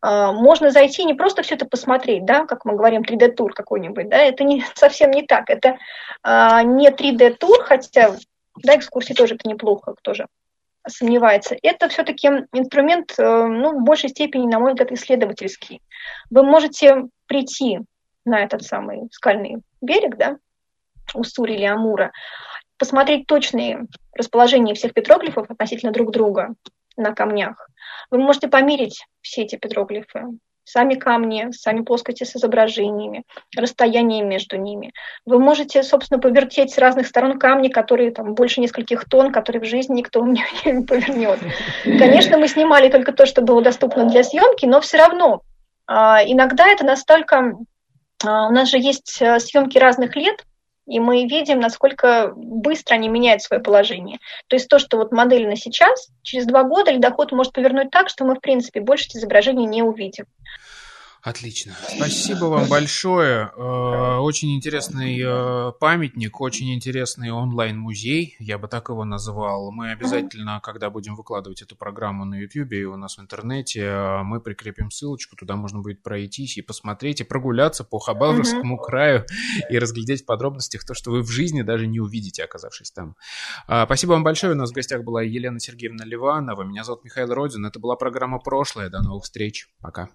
а, 0.04 0.34
можно 0.34 0.70
зайти 0.70 1.06
не 1.06 1.14
просто 1.14 1.42
все 1.44 1.56
это 1.56 1.66
посмотреть, 1.66 2.26
да, 2.26 2.46
как 2.46 2.66
мы 2.66 2.76
говорим, 2.76 3.04
3D-тур 3.04 3.54
какой-нибудь, 3.54 4.10
да, 4.10 4.18
это 4.18 4.44
не, 4.44 4.64
совсем 4.76 5.12
не 5.12 5.24
так, 5.24 5.50
это 5.50 5.78
а, 6.22 6.62
не 6.64 6.90
3D-тур, 6.90 7.64
хотя 7.64 8.16
да, 8.62 8.76
экскурсии 8.76 9.14
тоже 9.14 9.36
это 9.36 9.48
неплохо, 9.48 9.96
кто 9.96 10.14
же 10.14 10.28
сомневается. 10.88 11.56
Это 11.64 11.88
все-таки 11.90 12.28
инструмент, 12.52 13.14
э, 13.18 13.24
ну, 13.24 13.80
в 13.80 13.84
большей 13.84 14.10
степени, 14.10 14.48
на 14.48 14.60
мой 14.60 14.72
взгляд, 14.74 14.92
исследовательский. 14.92 15.82
Вы 16.30 16.44
можете 16.44 17.06
прийти 17.26 17.80
на 18.26 18.44
этот 18.44 18.64
самый 18.64 19.08
скальный 19.12 19.62
берег, 19.82 20.18
да, 20.18 20.38
Уссури 21.14 21.54
или 21.54 21.66
Амура, 21.66 22.12
посмотреть 22.78 23.28
точные 23.28 23.86
расположения 24.14 24.74
всех 24.74 24.94
петроглифов 24.94 25.50
относительно 25.50 25.92
друг 25.92 26.12
друга 26.12 26.54
на 26.98 27.14
камнях. 27.14 27.70
Вы 28.12 28.20
можете 28.20 28.48
померить 28.48 29.06
все 29.22 29.44
эти 29.44 29.56
петроглифы, 29.56 30.26
сами 30.64 30.96
камни, 30.96 31.50
сами 31.52 31.82
плоскости 31.82 32.24
с 32.24 32.36
изображениями, 32.36 33.24
расстояние 33.56 34.24
между 34.24 34.58
ними. 34.58 34.94
Вы 35.26 35.40
можете, 35.40 35.84
собственно, 35.84 36.20
повертеть 36.20 36.74
с 36.74 36.78
разных 36.78 37.08
сторон 37.08 37.40
камни, 37.40 37.68
которые 37.68 38.12
там 38.12 38.34
больше 38.34 38.62
нескольких 38.62 39.08
тонн, 39.08 39.32
которые 39.32 39.62
в 39.62 39.66
жизни 39.66 39.96
никто 39.96 40.26
не, 40.26 40.44
не 40.66 40.86
повернет. 40.86 41.40
Конечно, 41.84 42.38
мы 42.38 42.48
снимали 42.48 42.90
только 42.90 43.12
то, 43.12 43.26
что 43.26 43.42
было 43.42 43.62
доступно 43.62 44.06
для 44.06 44.24
съемки, 44.24 44.66
но 44.66 44.82
все 44.82 44.98
равно 44.98 45.42
а, 45.88 46.24
иногда 46.26 46.68
это 46.68 46.86
настолько... 46.86 47.54
А, 48.26 48.48
у 48.48 48.52
нас 48.52 48.70
же 48.70 48.78
есть 48.78 49.22
э, 49.22 49.40
съемки 49.40 49.78
разных 49.78 50.16
лет, 50.16 50.46
и 50.86 51.00
мы 51.00 51.26
видим, 51.28 51.60
насколько 51.60 52.34
быстро 52.36 52.96
они 52.96 53.08
меняют 53.08 53.42
свое 53.42 53.62
положение. 53.62 54.20
То 54.48 54.56
есть 54.56 54.68
то, 54.68 54.80
что 54.80 54.98
вот 54.98 55.12
модель 55.12 55.48
на 55.48 55.56
сейчас, 55.56 56.10
через 56.24 56.46
два 56.46 56.64
года 56.64 56.92
ледоход 56.92 57.32
может 57.32 57.54
повернуть 57.54 57.90
так, 57.90 58.10
что 58.10 58.26
мы, 58.26 58.36
в 58.36 58.42
принципе, 58.42 58.82
больше 58.82 59.08
изображений 59.10 59.66
не 59.66 59.82
увидим. 59.82 60.26
Отлично. 61.24 61.74
Спасибо 61.88 62.46
вам 62.46 62.68
большое. 62.68 63.50
Э, 63.56 64.18
очень 64.18 64.54
интересный 64.56 65.22
э, 65.24 65.72
памятник, 65.80 66.42
очень 66.42 66.74
интересный 66.74 67.32
онлайн-музей, 67.32 68.36
я 68.40 68.58
бы 68.58 68.68
так 68.68 68.90
его 68.90 69.06
называл. 69.06 69.72
Мы 69.72 69.92
обязательно, 69.92 70.60
когда 70.62 70.90
будем 70.90 71.16
выкладывать 71.16 71.62
эту 71.62 71.78
программу 71.78 72.26
на 72.26 72.36
YouTube 72.36 72.74
и 72.74 72.84
у 72.84 72.98
нас 72.98 73.18
в 73.18 73.22
интернете, 73.22 73.84
э, 73.84 74.24
мы 74.24 74.42
прикрепим 74.42 74.92
ссылочку, 74.92 75.38
туда 75.38 75.56
можно 75.56 75.80
будет 75.80 76.04
пройтись 76.04 76.58
и 76.58 76.62
посмотреть, 76.62 77.22
и 77.22 77.24
прогуляться 77.24 77.86
по 77.86 78.00
Хабаровскому 78.00 78.78
краю 78.78 79.26
и 79.70 79.80
разглядеть 79.80 80.24
в 80.24 80.26
подробностях 80.26 80.84
то, 80.84 80.94
что 80.94 81.12
вы 81.12 81.22
в 81.22 81.30
жизни 81.30 81.62
даже 81.62 81.88
не 81.88 82.02
увидите, 82.02 82.44
оказавшись 82.44 82.92
там. 82.92 83.16
Спасибо 83.64 84.12
вам 84.12 84.26
большое. 84.26 84.56
У 84.56 84.58
нас 84.58 84.72
в 84.72 84.74
гостях 84.74 85.06
была 85.06 85.22
Елена 85.22 85.62
Сергеевна 85.62 86.04
Ливанова. 86.04 86.64
Меня 86.64 86.84
зовут 86.84 87.06
Михаил 87.06 87.34
Родин. 87.34 87.66
Это 87.66 87.80
была 87.80 87.96
программа 87.96 88.40
«Прошлое». 88.40 88.90
До 88.90 89.02
новых 89.02 89.24
встреч. 89.24 89.70
Пока. 89.80 90.10